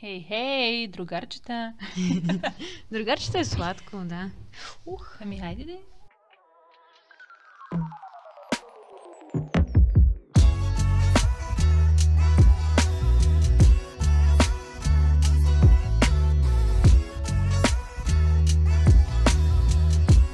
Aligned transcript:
Хей, 0.00 0.24
хей, 0.28 0.88
другарчета. 0.88 1.74
другарчета 2.90 3.38
е 3.38 3.44
сладко, 3.44 3.96
да. 4.04 4.30
Ух, 4.86 5.16
ами 5.20 5.38
хайде 5.38 5.64
де. 5.64 5.78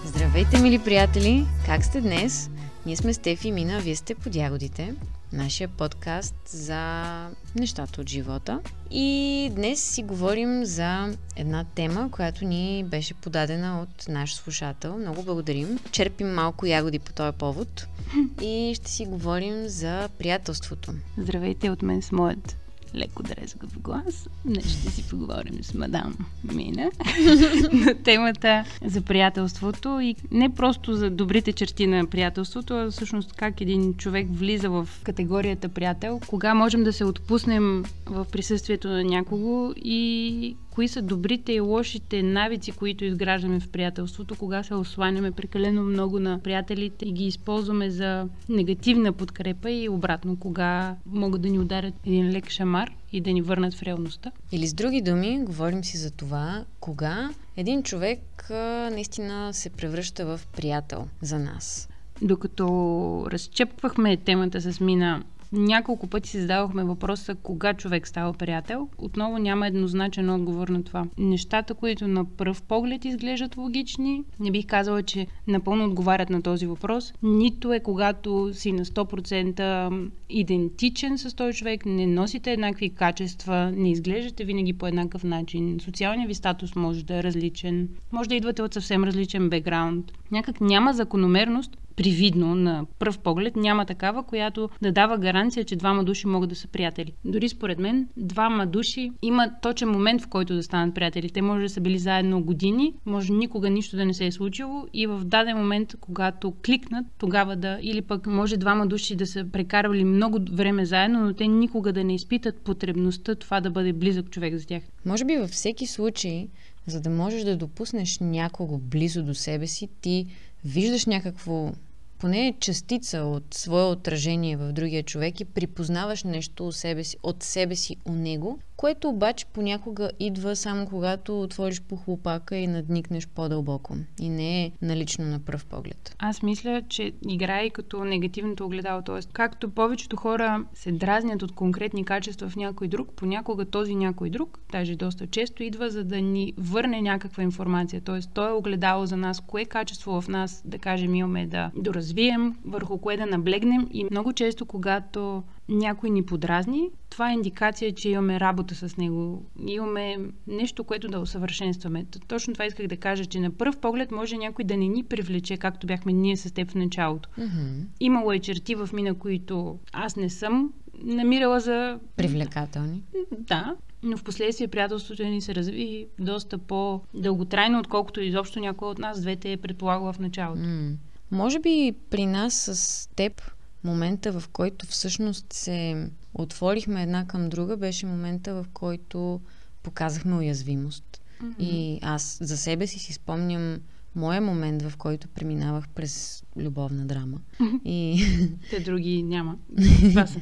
Здравейте, 0.04 0.58
мили 0.58 0.78
приятели! 0.78 1.46
Как 1.66 1.84
сте 1.84 2.00
днес? 2.00 2.50
Ние 2.86 2.96
сме 2.96 3.14
Стефи 3.14 3.48
и 3.48 3.52
Мина, 3.52 3.80
вие 3.80 3.96
сте 3.96 4.14
под 4.14 4.34
ягодите 4.34 4.94
нашия 5.32 5.68
подкаст 5.68 6.34
за 6.46 7.12
нещата 7.56 8.00
от 8.00 8.08
живота. 8.08 8.60
И 8.90 9.50
днес 9.54 9.80
си 9.80 10.02
говорим 10.02 10.64
за 10.64 11.16
една 11.36 11.64
тема, 11.64 12.10
която 12.10 12.44
ни 12.44 12.84
беше 12.84 13.14
подадена 13.14 13.82
от 13.82 14.08
наш 14.08 14.34
слушател. 14.34 14.98
Много 14.98 15.22
благодарим. 15.22 15.78
Черпим 15.90 16.34
малко 16.34 16.66
ягоди 16.66 16.98
по 16.98 17.12
този 17.12 17.36
повод 17.38 17.86
и 18.42 18.72
ще 18.76 18.90
си 18.90 19.06
говорим 19.06 19.68
за 19.68 20.08
приятелството. 20.18 20.92
Здравейте 21.18 21.70
от 21.70 21.82
мен 21.82 22.02
с 22.02 22.12
моят 22.12 22.65
леко 22.94 23.22
дрезгав 23.22 23.80
глас. 23.80 24.28
Днес 24.44 24.80
ще 24.80 24.90
си 24.90 25.08
поговорим 25.10 25.62
с 25.62 25.74
мадам 25.74 26.16
Мина 26.54 26.90
на 27.72 27.94
темата 27.94 28.64
за 28.84 29.00
приятелството 29.00 30.00
и 30.00 30.16
не 30.30 30.54
просто 30.54 30.94
за 30.96 31.10
добрите 31.10 31.52
черти 31.52 31.86
на 31.86 32.06
приятелството, 32.06 32.74
а 32.74 32.90
всъщност 32.90 33.32
как 33.32 33.60
един 33.60 33.94
човек 33.94 34.26
влиза 34.30 34.70
в 34.70 34.88
категорията 35.02 35.68
приятел, 35.68 36.20
кога 36.26 36.54
можем 36.54 36.84
да 36.84 36.92
се 36.92 37.04
отпуснем 37.04 37.84
в 38.06 38.26
присъствието 38.32 38.88
на 38.88 39.04
някого 39.04 39.72
и 39.76 40.56
кои 40.76 40.88
са 40.88 41.02
добрите 41.02 41.52
и 41.52 41.60
лошите 41.60 42.22
навици, 42.22 42.72
които 42.72 43.04
изграждаме 43.04 43.60
в 43.60 43.68
приятелството, 43.68 44.34
кога 44.34 44.62
се 44.62 44.74
осланяме 44.74 45.30
прекалено 45.30 45.82
много 45.82 46.20
на 46.20 46.38
приятелите 46.38 47.04
и 47.04 47.12
ги 47.12 47.24
използваме 47.26 47.90
за 47.90 48.28
негативна 48.48 49.12
подкрепа 49.12 49.70
и 49.70 49.88
обратно, 49.88 50.36
кога 50.36 50.96
могат 51.06 51.42
да 51.42 51.48
ни 51.48 51.58
ударят 51.58 51.94
един 52.06 52.30
лек 52.30 52.50
шамар 52.50 52.90
и 53.12 53.20
да 53.20 53.32
ни 53.32 53.42
върнат 53.42 53.74
в 53.74 53.82
реалността. 53.82 54.32
Или 54.52 54.66
с 54.66 54.74
други 54.74 55.02
думи, 55.02 55.44
говорим 55.44 55.84
си 55.84 55.96
за 55.96 56.10
това, 56.10 56.64
кога 56.80 57.30
един 57.56 57.82
човек 57.82 58.50
а, 58.50 58.90
наистина 58.92 59.54
се 59.54 59.70
превръща 59.70 60.26
в 60.26 60.40
приятел 60.56 61.08
за 61.22 61.38
нас. 61.38 61.88
Докато 62.22 63.26
разчепвахме 63.30 64.16
темата 64.16 64.60
с 64.60 64.80
Мина 64.80 65.22
няколко 65.52 66.06
пъти 66.06 66.28
си 66.28 66.40
задавахме 66.40 66.84
въпроса 66.84 67.34
кога 67.34 67.74
човек 67.74 68.08
става 68.08 68.32
приятел. 68.32 68.88
Отново 68.98 69.38
няма 69.38 69.66
еднозначен 69.66 70.30
отговор 70.30 70.68
на 70.68 70.82
това. 70.82 71.06
Нещата, 71.18 71.74
които 71.74 72.08
на 72.08 72.24
пръв 72.24 72.62
поглед 72.62 73.04
изглеждат 73.04 73.56
логични, 73.56 74.22
не 74.40 74.50
бих 74.50 74.66
казала, 74.66 75.02
че 75.02 75.26
напълно 75.46 75.84
отговарят 75.84 76.30
на 76.30 76.42
този 76.42 76.66
въпрос. 76.66 77.14
Нито 77.22 77.72
е 77.72 77.80
когато 77.80 78.50
си 78.52 78.72
на 78.72 78.84
100% 78.84 80.10
идентичен 80.28 81.18
с 81.18 81.34
този 81.34 81.58
човек, 81.58 81.86
не 81.86 82.06
носите 82.06 82.52
еднакви 82.52 82.90
качества, 82.90 83.72
не 83.76 83.90
изглеждате 83.90 84.44
винаги 84.44 84.72
по 84.72 84.86
еднакъв 84.86 85.24
начин. 85.24 85.80
Социалният 85.80 86.28
ви 86.28 86.34
статус 86.34 86.74
може 86.76 87.04
да 87.04 87.16
е 87.16 87.22
различен. 87.22 87.88
Може 88.12 88.28
да 88.28 88.34
идвате 88.34 88.62
от 88.62 88.74
съвсем 88.74 89.04
различен 89.04 89.48
бекграунд. 89.48 90.12
Някак 90.30 90.60
няма 90.60 90.92
закономерност, 90.92 91.76
привидно 91.96 92.54
на 92.54 92.86
пръв 92.98 93.18
поглед, 93.18 93.56
няма 93.56 93.84
такава, 93.84 94.22
която 94.22 94.68
да 94.82 94.92
дава 94.92 95.18
гаранция, 95.18 95.64
че 95.64 95.76
двама 95.76 96.04
души 96.04 96.26
могат 96.26 96.50
да 96.50 96.56
са 96.56 96.68
приятели. 96.68 97.12
Дори 97.24 97.48
според 97.48 97.78
мен, 97.78 98.08
двама 98.16 98.66
души 98.66 99.10
има 99.22 99.50
точен 99.62 99.88
момент, 99.88 100.22
в 100.22 100.28
който 100.28 100.54
да 100.54 100.62
станат 100.62 100.94
приятели. 100.94 101.30
Те 101.30 101.42
може 101.42 101.62
да 101.62 101.68
са 101.68 101.80
били 101.80 101.98
заедно 101.98 102.44
години, 102.44 102.94
може 103.06 103.32
никога 103.32 103.70
нищо 103.70 103.96
да 103.96 104.04
не 104.04 104.14
се 104.14 104.26
е 104.26 104.32
случило 104.32 104.86
и 104.94 105.06
в 105.06 105.24
даден 105.24 105.56
момент, 105.56 105.94
когато 106.00 106.54
кликнат, 106.66 107.06
тогава 107.18 107.56
да, 107.56 107.78
или 107.82 108.02
пък 108.02 108.26
може 108.26 108.56
двама 108.56 108.86
души 108.86 109.16
да 109.16 109.26
са 109.26 109.44
прекарвали 109.52 110.04
много 110.04 110.38
време 110.52 110.84
заедно, 110.84 111.20
но 111.20 111.34
те 111.34 111.46
никога 111.46 111.92
да 111.92 112.04
не 112.04 112.14
изпитат 112.14 112.60
потребността 112.60 113.34
това 113.34 113.60
да 113.60 113.70
бъде 113.70 113.92
близък 113.92 114.30
човек 114.30 114.56
за 114.56 114.66
тях. 114.66 114.82
Може 115.04 115.24
би 115.24 115.36
във 115.36 115.50
всеки 115.50 115.86
случай, 115.86 116.48
за 116.86 117.00
да 117.00 117.10
можеш 117.10 117.44
да 117.44 117.56
допуснеш 117.56 118.18
някого 118.18 118.78
близо 118.78 119.22
до 119.22 119.34
себе 119.34 119.66
си, 119.66 119.88
ти 120.00 120.26
виждаш 120.64 121.06
някакво 121.06 121.72
поне 122.18 122.54
частица 122.60 123.24
от 123.24 123.54
свое 123.54 123.84
отражение 123.84 124.56
в 124.56 124.72
другия 124.72 125.02
човек 125.02 125.40
и 125.40 125.44
припознаваш 125.44 126.24
нещо 126.24 126.66
от 126.66 126.76
себе 126.76 127.04
си, 127.04 127.16
от 127.22 127.42
себе 127.42 127.76
си 127.76 127.96
у 128.04 128.12
него, 128.12 128.58
което 128.76 129.08
обаче 129.08 129.46
понякога 129.46 130.10
идва 130.20 130.56
само 130.56 130.86
когато 130.86 131.40
отвориш 131.40 131.82
похлопака 131.82 132.56
и 132.56 132.66
надникнеш 132.66 133.28
по-дълбоко 133.28 133.96
и 134.20 134.28
не 134.28 134.64
е 134.64 134.72
налично 134.82 135.24
на 135.24 135.38
пръв 135.38 135.66
поглед. 135.66 136.16
Аз 136.18 136.42
мисля, 136.42 136.82
че 136.88 137.12
играе 137.28 137.70
като 137.70 138.04
негативното 138.04 138.64
огледало, 138.64 139.02
т.е. 139.02 139.20
както 139.32 139.70
повечето 139.70 140.16
хора 140.16 140.64
се 140.74 140.92
дразнят 140.92 141.42
от 141.42 141.52
конкретни 141.52 142.04
качества 142.04 142.48
в 142.48 142.56
някой 142.56 142.88
друг, 142.88 143.12
понякога 143.16 143.64
този 143.64 143.94
някой 143.94 144.30
друг, 144.30 144.58
даже 144.72 144.96
доста 144.96 145.26
често 145.26 145.62
идва 145.62 145.90
за 145.90 146.04
да 146.04 146.20
ни 146.20 146.52
върне 146.58 147.02
някаква 147.02 147.42
информация, 147.42 148.00
т.е. 148.00 148.20
той 148.34 148.48
е 148.48 148.52
огледало 148.52 149.06
за 149.06 149.16
нас, 149.16 149.40
кое 149.40 149.64
качество 149.64 150.20
в 150.20 150.28
нас, 150.28 150.62
да 150.64 150.78
кажем, 150.78 151.14
имаме 151.14 151.46
да 151.46 151.70
доразвием, 151.76 152.56
върху 152.64 152.98
кое 152.98 153.16
да 153.16 153.26
наблегнем 153.26 153.88
и 153.92 154.06
много 154.10 154.32
често, 154.32 154.66
когато 154.66 155.42
някой 155.68 156.10
ни 156.10 156.22
подразни, 156.22 156.90
това 157.10 157.30
е 157.30 157.34
индикация, 157.34 157.94
че 157.94 158.08
имаме 158.08 158.40
работа 158.40 158.74
с 158.74 158.96
него. 158.96 159.46
Имаме 159.66 160.18
нещо, 160.46 160.84
което 160.84 161.08
да 161.08 161.20
усъвършенстваме. 161.20 162.06
Точно 162.28 162.52
това 162.52 162.66
исках 162.66 162.86
да 162.86 162.96
кажа, 162.96 163.26
че 163.26 163.40
на 163.40 163.50
първ 163.50 163.76
поглед 163.80 164.10
може 164.10 164.36
някой 164.36 164.64
да 164.64 164.76
не 164.76 164.88
ни 164.88 165.04
привлече, 165.04 165.56
както 165.56 165.86
бяхме 165.86 166.12
ние 166.12 166.36
с 166.36 166.54
теб 166.54 166.70
в 166.70 166.74
началото. 166.74 167.28
Mm-hmm. 167.38 167.84
Имало 168.00 168.32
е 168.32 168.38
черти 168.38 168.74
в 168.74 168.90
мина, 168.92 169.14
които 169.14 169.78
аз 169.92 170.16
не 170.16 170.30
съм 170.30 170.72
намирала 171.02 171.60
за... 171.60 171.98
Привлекателни. 172.16 173.02
Да, 173.38 173.76
но 174.02 174.16
в 174.16 174.24
последствие 174.24 174.68
приятелството 174.68 175.24
ни 175.24 175.40
се 175.40 175.54
разви 175.54 176.06
доста 176.18 176.58
по-дълготрайно, 176.58 177.78
отколкото 177.78 178.20
изобщо 178.20 178.60
някой 178.60 178.88
от 178.88 178.98
нас 178.98 179.20
двете 179.20 179.52
е 179.52 179.56
предполагала 179.56 180.12
в 180.12 180.18
началото. 180.18 180.62
Mm. 180.62 180.94
Може 181.30 181.58
би 181.58 181.94
при 182.10 182.26
нас 182.26 182.54
с 182.54 183.08
теб 183.16 183.42
момента, 183.86 184.40
в 184.40 184.48
който 184.48 184.86
всъщност 184.86 185.52
се 185.52 186.08
отворихме 186.34 187.02
една 187.02 187.26
към 187.26 187.48
друга, 187.48 187.76
беше 187.76 188.06
момента, 188.06 188.54
в 188.54 188.66
който 188.72 189.40
показахме 189.82 190.34
уязвимост. 190.34 191.20
Mm-hmm. 191.42 191.58
И 191.58 191.98
аз 192.02 192.38
за 192.40 192.56
себе 192.56 192.86
си 192.86 192.98
си 192.98 193.12
спомням 193.12 193.78
моя 194.16 194.40
момент, 194.40 194.82
в 194.82 194.96
който 194.96 195.28
преминавах 195.28 195.88
през 195.88 196.44
любовна 196.56 197.06
драма. 197.06 197.38
И... 197.84 198.24
Те 198.70 198.80
други 198.80 199.22
няма. 199.22 199.56
Това 200.00 200.26
са. 200.26 200.40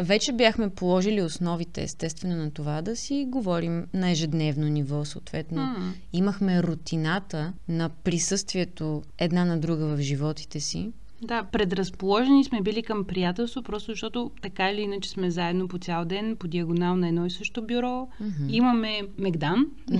Вече 0.00 0.32
бяхме 0.32 0.70
положили 0.70 1.22
основите, 1.22 1.82
естествено, 1.82 2.36
на 2.36 2.50
това 2.50 2.82
да 2.82 2.96
си 2.96 3.26
говорим 3.28 3.86
на 3.94 4.10
ежедневно 4.10 4.68
ниво, 4.68 5.04
съответно. 5.04 5.62
Mm. 5.62 5.92
Имахме 6.12 6.62
рутината 6.62 7.52
на 7.68 7.88
присъствието 7.88 9.02
една 9.18 9.44
на 9.44 9.58
друга 9.58 9.86
в 9.86 10.00
животите 10.00 10.60
си. 10.60 10.92
Да, 11.22 11.42
предразположени 11.42 12.44
сме 12.44 12.60
били 12.60 12.82
към 12.82 13.04
приятелство, 13.04 13.62
просто 13.62 13.90
защото 13.90 14.30
така 14.42 14.70
или 14.70 14.80
иначе 14.80 15.10
сме 15.10 15.30
заедно 15.30 15.68
по 15.68 15.78
цял 15.78 16.04
ден, 16.04 16.36
по 16.36 16.48
диагонал 16.48 16.96
на 16.96 17.08
едно 17.08 17.26
и 17.26 17.30
също 17.30 17.62
бюро. 17.62 18.08
Mm-hmm. 18.22 18.50
Имаме 18.50 19.02
Мегдан, 19.18 19.66
да. 19.88 19.98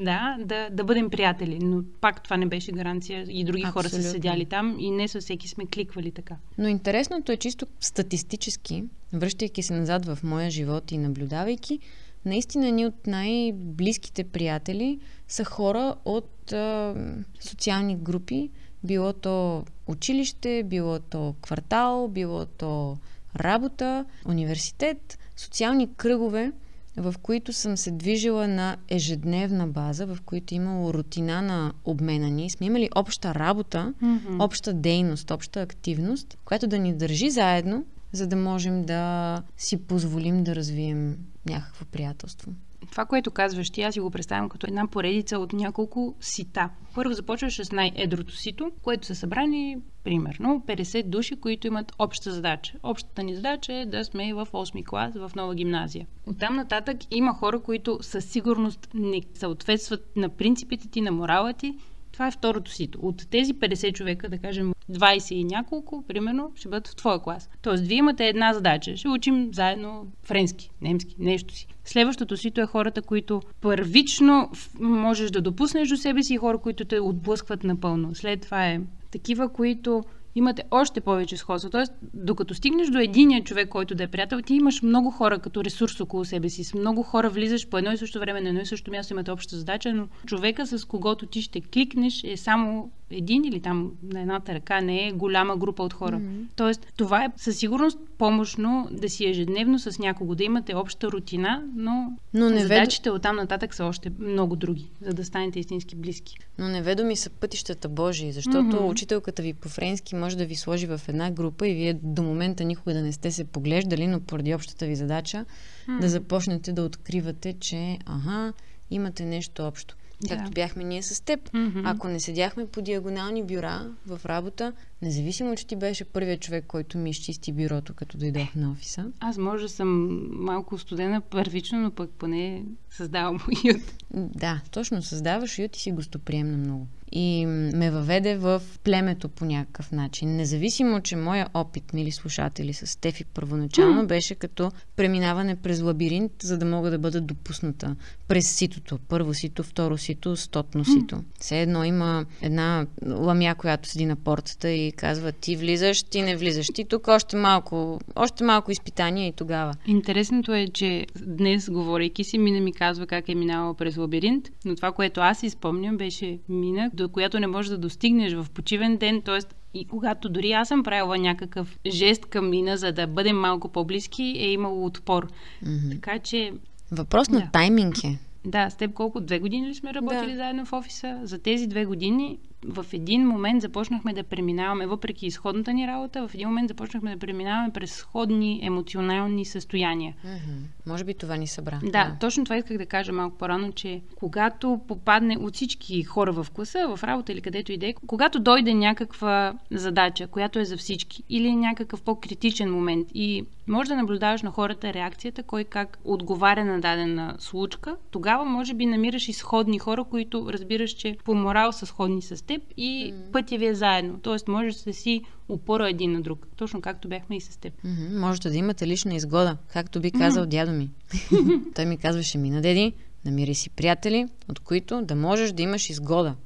да, 0.04 0.36
да, 0.44 0.68
да 0.70 0.84
бъдем 0.84 1.10
приятели. 1.10 1.58
Но 1.62 1.82
пак 2.00 2.22
това 2.22 2.36
не 2.36 2.46
беше 2.46 2.72
гаранция. 2.72 3.26
И 3.28 3.44
други 3.44 3.62
Абсолютно. 3.62 3.72
хора 3.72 3.88
са 3.88 4.02
седяли 4.02 4.46
там 4.46 4.76
и 4.78 4.90
не 4.90 5.08
със 5.08 5.24
всеки 5.24 5.48
сме 5.48 5.66
кликвали 5.66 6.10
така. 6.10 6.36
Но 6.58 6.68
интересното 6.68 7.32
е 7.32 7.36
чисто 7.36 7.66
статистически, 7.80 8.84
връщайки 9.12 9.62
се 9.62 9.74
назад 9.74 10.06
в 10.06 10.18
моя 10.22 10.50
живот 10.50 10.92
и 10.92 10.98
наблюдавайки, 10.98 11.78
наистина 12.24 12.70
ни 12.70 12.86
от 12.86 13.06
най-близките 13.06 14.24
приятели 14.24 14.98
са 15.28 15.44
хора 15.44 15.94
от 16.04 16.52
а, 16.52 16.94
социални 17.40 17.96
групи, 17.96 18.50
било 18.84 19.12
то 19.12 19.64
училище, 19.86 20.62
било 20.66 20.98
то 20.98 21.34
квартал, 21.42 22.08
било 22.08 22.46
то 22.46 22.98
работа, 23.36 24.04
университет, 24.26 25.18
социални 25.36 25.94
кръгове, 25.94 26.52
в 26.96 27.14
които 27.22 27.52
съм 27.52 27.76
се 27.76 27.90
движила 27.90 28.48
на 28.48 28.76
ежедневна 28.88 29.66
база, 29.66 30.06
в 30.06 30.18
които 30.24 30.54
имало 30.54 30.94
рутина 30.94 31.42
на 31.42 31.72
обмена 31.84 32.30
ни. 32.30 32.50
Сме 32.50 32.66
имали 32.66 32.88
обща 32.94 33.34
работа, 33.34 33.94
mm-hmm. 34.02 34.44
обща 34.44 34.72
дейност, 34.72 35.30
обща 35.30 35.62
активност, 35.62 36.38
която 36.44 36.66
да 36.66 36.78
ни 36.78 36.94
държи 36.94 37.30
заедно, 37.30 37.84
за 38.12 38.26
да 38.26 38.36
можем 38.36 38.84
да 38.84 39.42
си 39.56 39.76
позволим 39.76 40.44
да 40.44 40.56
развием 40.56 41.16
някакво 41.46 41.84
приятелство. 41.84 42.52
Това, 42.92 43.04
което 43.04 43.30
казваш 43.30 43.70
ти, 43.70 43.82
аз 43.82 43.94
си 43.94 44.00
го 44.00 44.10
представям 44.10 44.48
като 44.48 44.66
една 44.66 44.86
поредица 44.86 45.38
от 45.38 45.52
няколко 45.52 46.14
сита. 46.20 46.70
Първо 46.94 47.12
започваш 47.12 47.66
с 47.66 47.72
най-едрото 47.72 48.36
сито, 48.36 48.72
което 48.82 49.06
са 49.06 49.14
събрани 49.14 49.76
примерно 50.04 50.62
50 50.66 51.02
души, 51.02 51.40
които 51.40 51.66
имат 51.66 51.92
обща 51.98 52.30
задача. 52.30 52.74
Общата 52.82 53.22
ни 53.22 53.34
задача 53.34 53.72
е 53.72 53.86
да 53.86 54.04
сме 54.04 54.34
в 54.34 54.46
8 54.52 54.84
клас 54.84 55.14
в 55.14 55.30
нова 55.36 55.54
гимназия. 55.54 56.06
Оттам 56.26 56.56
нататък 56.56 56.96
има 57.10 57.34
хора, 57.34 57.60
които 57.60 57.98
със 58.02 58.24
сигурност 58.24 58.88
не 58.94 59.20
съответстват 59.34 60.16
на 60.16 60.28
принципите 60.28 60.88
ти, 60.88 61.00
на 61.00 61.12
морала 61.12 61.52
ти. 61.52 61.74
Това 62.12 62.26
е 62.26 62.30
второто 62.30 62.70
сито. 62.70 62.98
От 63.02 63.26
тези 63.30 63.54
50 63.54 63.92
човека, 63.92 64.28
да 64.28 64.38
кажем 64.38 64.72
20 64.90 65.34
и 65.34 65.44
няколко, 65.44 66.04
примерно, 66.08 66.52
ще 66.54 66.68
бъдат 66.68 66.88
в 66.88 66.96
твоя 66.96 67.22
клас. 67.22 67.50
Тоест, 67.62 67.84
вие 67.84 67.96
имате 67.96 68.28
една 68.28 68.54
задача. 68.54 68.96
Ще 68.96 69.08
учим 69.08 69.48
заедно 69.52 70.06
френски, 70.22 70.70
немски, 70.80 71.16
нещо 71.18 71.54
си. 71.54 71.66
Следващото 71.84 72.36
сито 72.36 72.60
е 72.60 72.66
хората, 72.66 73.02
които 73.02 73.42
първично 73.60 74.50
можеш 74.80 75.30
да 75.30 75.40
допуснеш 75.40 75.88
до 75.88 75.96
себе 75.96 76.22
си 76.22 76.34
и 76.34 76.36
хора, 76.36 76.58
които 76.58 76.84
те 76.84 77.00
отблъскват 77.00 77.64
напълно. 77.64 78.14
След 78.14 78.40
това 78.40 78.66
е 78.68 78.80
такива, 79.10 79.52
които 79.52 80.04
имате 80.34 80.62
още 80.70 81.00
повече 81.00 81.36
сходство. 81.36 81.70
Тоест, 81.70 81.92
докато 82.14 82.54
стигнеш 82.54 82.88
до 82.88 82.98
единия 82.98 83.44
човек, 83.44 83.68
който 83.68 83.94
да 83.94 84.02
е 84.02 84.08
приятел, 84.08 84.42
ти 84.42 84.54
имаш 84.54 84.82
много 84.82 85.10
хора 85.10 85.38
като 85.38 85.64
ресурс 85.64 86.00
около 86.00 86.24
себе 86.24 86.48
си. 86.48 86.64
С 86.64 86.74
много 86.74 87.02
хора 87.02 87.30
влизаш 87.30 87.68
по 87.68 87.78
едно 87.78 87.92
и 87.92 87.96
също 87.96 88.20
време, 88.20 88.40
на 88.40 88.48
едно 88.48 88.60
и 88.60 88.66
също 88.66 88.90
място 88.90 89.12
имате 89.12 89.30
обща 89.30 89.56
задача, 89.56 89.94
но 89.94 90.08
човека, 90.26 90.66
с 90.66 90.84
когото 90.84 91.26
ти 91.26 91.42
ще 91.42 91.60
кликнеш, 91.60 92.24
е 92.24 92.36
само 92.36 92.90
един 93.12 93.44
или 93.44 93.60
там 93.60 93.92
на 94.02 94.20
едната 94.20 94.54
ръка, 94.54 94.80
не 94.80 95.08
е 95.08 95.12
голяма 95.12 95.56
група 95.56 95.82
от 95.82 95.92
хора. 95.92 96.16
Mm-hmm. 96.16 96.46
Тоест, 96.56 96.86
това 96.96 97.24
е 97.24 97.28
със 97.36 97.56
сигурност 97.56 97.98
помощно 98.18 98.88
да 98.90 99.08
си 99.08 99.26
ежедневно 99.26 99.78
с 99.78 99.98
някого, 99.98 100.34
да 100.34 100.44
имате 100.44 100.74
обща 100.74 101.12
рутина, 101.12 101.64
но, 101.76 102.16
но 102.34 102.50
не 102.50 102.60
задачите 102.60 103.10
вед... 103.10 103.16
оттам 103.16 103.36
нататък 103.36 103.74
са 103.74 103.84
още 103.84 104.12
много 104.18 104.56
други, 104.56 104.90
за 105.00 105.12
да 105.12 105.24
станете 105.24 105.60
истински 105.60 105.96
близки. 105.96 106.36
Но 106.58 106.68
неведоми 106.68 107.16
са 107.16 107.30
пътищата 107.30 107.88
Божии, 107.88 108.32
защото 108.32 108.58
mm-hmm. 108.58 108.90
учителката 108.90 109.42
ви 109.42 109.54
по 109.54 109.68
френски 109.68 110.14
може 110.14 110.36
да 110.36 110.46
ви 110.46 110.56
сложи 110.56 110.86
в 110.86 111.00
една 111.08 111.30
група 111.30 111.68
и 111.68 111.74
вие 111.74 111.98
до 112.02 112.22
момента 112.22 112.64
никога 112.64 112.94
да 112.94 113.02
не 113.02 113.12
сте 113.12 113.30
се 113.30 113.44
поглеждали, 113.44 114.06
но 114.06 114.20
поради 114.20 114.54
общата 114.54 114.86
ви 114.86 114.96
задача 114.96 115.44
mm-hmm. 115.44 116.00
да 116.00 116.08
започнете 116.08 116.72
да 116.72 116.82
откривате, 116.82 117.52
че 117.52 117.98
ага, 118.06 118.52
имате 118.90 119.24
нещо 119.24 119.62
общо 119.62 119.96
както 120.28 120.44
да. 120.44 120.50
бяхме 120.50 120.84
ние 120.84 121.02
с 121.02 121.20
теб. 121.20 121.50
Mm-hmm. 121.50 121.82
Ако 121.84 122.08
не 122.08 122.20
седяхме 122.20 122.66
по 122.66 122.82
диагонални 122.82 123.42
бюра 123.42 123.86
в 124.06 124.20
работа, 124.26 124.72
независимо, 125.02 125.56
че 125.56 125.66
ти 125.66 125.76
беше 125.76 126.04
първият 126.04 126.40
човек, 126.40 126.64
който 126.68 126.98
ми 126.98 127.10
изчисти 127.10 127.52
бюрото, 127.52 127.94
като 127.94 128.18
дойдох 128.18 128.54
на 128.54 128.70
офиса. 128.70 129.10
Аз 129.20 129.38
може 129.38 129.62
да 129.62 129.68
съм 129.68 130.20
малко 130.44 130.78
студена 130.78 131.20
първично, 131.20 131.78
но 131.78 131.90
пък 131.90 132.10
поне 132.10 132.64
създавам 132.90 133.40
уют. 133.48 133.94
Да, 134.14 134.60
точно 134.70 135.02
създаваш 135.02 135.58
уют 135.58 135.76
и 135.76 135.80
си 135.80 135.92
гостоприемна 135.92 136.56
много 136.56 136.86
и 137.12 137.46
ме 137.46 137.90
въведе 137.90 138.36
в 138.36 138.62
племето 138.84 139.28
по 139.28 139.44
някакъв 139.44 139.92
начин. 139.92 140.36
Независимо, 140.36 141.00
че 141.00 141.16
моя 141.16 141.48
опит, 141.54 141.92
мили 141.92 142.12
слушатели, 142.12 142.72
с 142.72 142.86
Стефи 142.86 143.24
първоначално 143.24 144.06
беше 144.06 144.34
като 144.34 144.72
преминаване 144.96 145.56
през 145.56 145.80
лабиринт, 145.80 146.32
за 146.42 146.58
да 146.58 146.64
мога 146.64 146.90
да 146.90 146.98
бъда 146.98 147.20
допусната 147.20 147.96
през 148.28 148.48
ситото. 148.56 148.98
Първо 149.08 149.34
сито, 149.34 149.62
второ 149.62 149.98
сито, 149.98 150.36
стотно 150.36 150.84
сито. 150.84 151.24
Все 151.38 151.60
едно 151.60 151.84
има 151.84 152.26
една 152.42 152.86
ламя, 153.06 153.54
която 153.54 153.88
седи 153.88 154.06
на 154.06 154.16
портата 154.16 154.70
и 154.70 154.91
казва 154.92 155.32
ти 155.32 155.56
влизаш, 155.56 156.02
ти 156.02 156.22
не 156.22 156.36
влизаш. 156.36 156.66
Ти 156.74 156.84
тук 156.84 157.08
още 157.08 157.36
малко, 157.36 158.00
още 158.16 158.44
малко 158.44 158.70
изпитание 158.70 159.28
и 159.28 159.32
тогава. 159.32 159.74
Интересното 159.86 160.54
е, 160.54 160.68
че 160.68 161.06
днес, 161.26 161.70
говорейки 161.70 162.24
си, 162.24 162.38
Мина 162.38 162.60
ми 162.60 162.72
казва 162.72 163.06
как 163.06 163.28
е 163.28 163.34
минала 163.34 163.74
през 163.74 163.96
лабиринт, 163.96 164.48
но 164.64 164.76
това, 164.76 164.92
което 164.92 165.20
аз 165.20 165.42
изпомням, 165.42 165.96
беше 165.96 166.38
мина 166.48 166.90
до 166.94 167.08
която 167.08 167.40
не 167.40 167.46
можеш 167.46 167.70
да 167.70 167.78
достигнеш 167.78 168.32
в 168.32 168.46
почивен 168.54 168.96
ден, 168.96 169.22
т.е. 169.22 169.38
и 169.74 169.84
когато 169.84 170.28
дори 170.28 170.52
аз 170.52 170.68
съм 170.68 170.82
правила 170.82 171.18
някакъв 171.18 171.78
жест 171.86 172.26
към 172.26 172.50
мина, 172.50 172.76
за 172.76 172.92
да 172.92 173.06
бъдем 173.06 173.40
малко 173.40 173.68
по-близки, 173.68 174.22
е 174.22 174.50
имало 174.50 174.86
отпор. 174.86 175.28
Mm-hmm. 175.64 175.92
Така 175.92 176.18
че... 176.18 176.52
Въпрос 176.92 177.28
на 177.28 177.40
да. 177.40 177.50
тайминг 177.52 178.04
е. 178.04 178.18
Да, 178.44 178.70
с 178.70 178.76
теб 178.76 178.92
колко? 178.94 179.20
Две 179.20 179.38
години 179.38 179.68
ли 179.68 179.74
сме 179.74 179.94
работили 179.94 180.30
да. 180.30 180.36
заедно 180.36 180.66
в 180.66 180.72
офиса? 180.72 181.20
За 181.22 181.38
тези 181.38 181.66
две 181.66 181.84
години 181.84 182.38
в 182.64 182.86
един 182.92 183.26
момент 183.26 183.62
започнахме 183.62 184.12
да 184.12 184.22
преминаваме, 184.22 184.86
въпреки 184.86 185.26
изходната 185.26 185.72
ни 185.72 185.86
работа, 185.86 186.28
в 186.28 186.34
един 186.34 186.48
момент 186.48 186.68
започнахме 186.68 187.14
да 187.14 187.18
преминаваме 187.18 187.72
през 187.72 187.92
сходни 187.92 188.60
емоционални 188.62 189.44
състояния. 189.44 190.14
Mm-hmm. 190.26 190.88
Може 190.90 191.04
би 191.04 191.14
това 191.14 191.36
ни 191.36 191.46
събра. 191.46 191.78
Да, 191.82 191.90
да, 191.90 192.16
точно 192.20 192.44
това 192.44 192.56
исках 192.56 192.78
да 192.78 192.86
кажа 192.86 193.12
малко 193.12 193.38
по-рано, 193.38 193.72
че 193.72 194.00
когато 194.14 194.80
попадне 194.88 195.36
от 195.36 195.54
всички 195.54 196.02
хора 196.02 196.32
в 196.32 196.46
класа, 196.50 196.96
в 196.96 197.04
работа 197.04 197.32
или 197.32 197.40
където 197.40 197.72
иде, 197.72 197.94
когато 198.06 198.40
дойде 198.40 198.74
някаква 198.74 199.54
задача, 199.70 200.26
която 200.26 200.58
е 200.58 200.64
за 200.64 200.76
всички, 200.76 201.22
или 201.28 201.56
някакъв 201.56 202.02
по-критичен 202.02 202.72
момент 202.72 203.08
и 203.14 203.44
може 203.68 203.88
да 203.88 203.96
наблюдаваш 203.96 204.42
на 204.42 204.50
хората 204.50 204.94
реакцията, 204.94 205.42
кой 205.42 205.64
как 205.64 205.98
отговаря 206.04 206.64
на 206.64 206.80
дадена 206.80 207.34
случка, 207.38 207.96
тогава 208.10 208.44
може 208.44 208.74
би 208.74 208.86
намираш 208.86 209.28
и 209.28 209.32
сходни 209.32 209.78
хора, 209.78 210.04
които 210.04 210.52
разбираш, 210.52 210.90
че 210.90 211.16
по 211.24 211.34
морал 211.34 211.72
са 211.72 211.86
сходни 211.86 212.22
с 212.22 212.46
теб 212.46 212.51
и 212.76 213.12
mm. 213.14 213.32
пътя 213.32 213.58
ви 213.58 213.66
е 213.66 213.74
заедно. 213.74 214.18
Тоест, 214.22 214.48
можеш 214.48 214.74
да 214.74 214.92
си 214.92 215.20
опора 215.48 215.90
един 215.90 216.12
на 216.12 216.20
друг, 216.20 216.46
точно 216.56 216.80
както 216.80 217.08
бяхме 217.08 217.36
и 217.36 217.40
с 217.40 217.56
теб. 217.56 217.72
Mm-hmm. 217.84 218.18
Можете 218.18 218.50
да 218.50 218.56
имате 218.56 218.86
лична 218.86 219.14
изгода, 219.14 219.56
както 219.68 220.00
би 220.00 220.10
казал 220.10 220.44
mm-hmm. 220.44 220.48
дядо 220.48 220.72
ми. 220.72 220.90
Той 221.74 221.86
ми 221.86 221.96
казваше, 221.98 222.38
мина 222.38 222.60
деди, 222.60 222.92
намири 223.24 223.54
си 223.54 223.70
приятели, 223.70 224.26
от 224.50 224.58
които 224.58 225.02
да 225.02 225.14
можеш 225.14 225.52
да 225.52 225.62
имаш 225.62 225.90
изгода. 225.90 226.36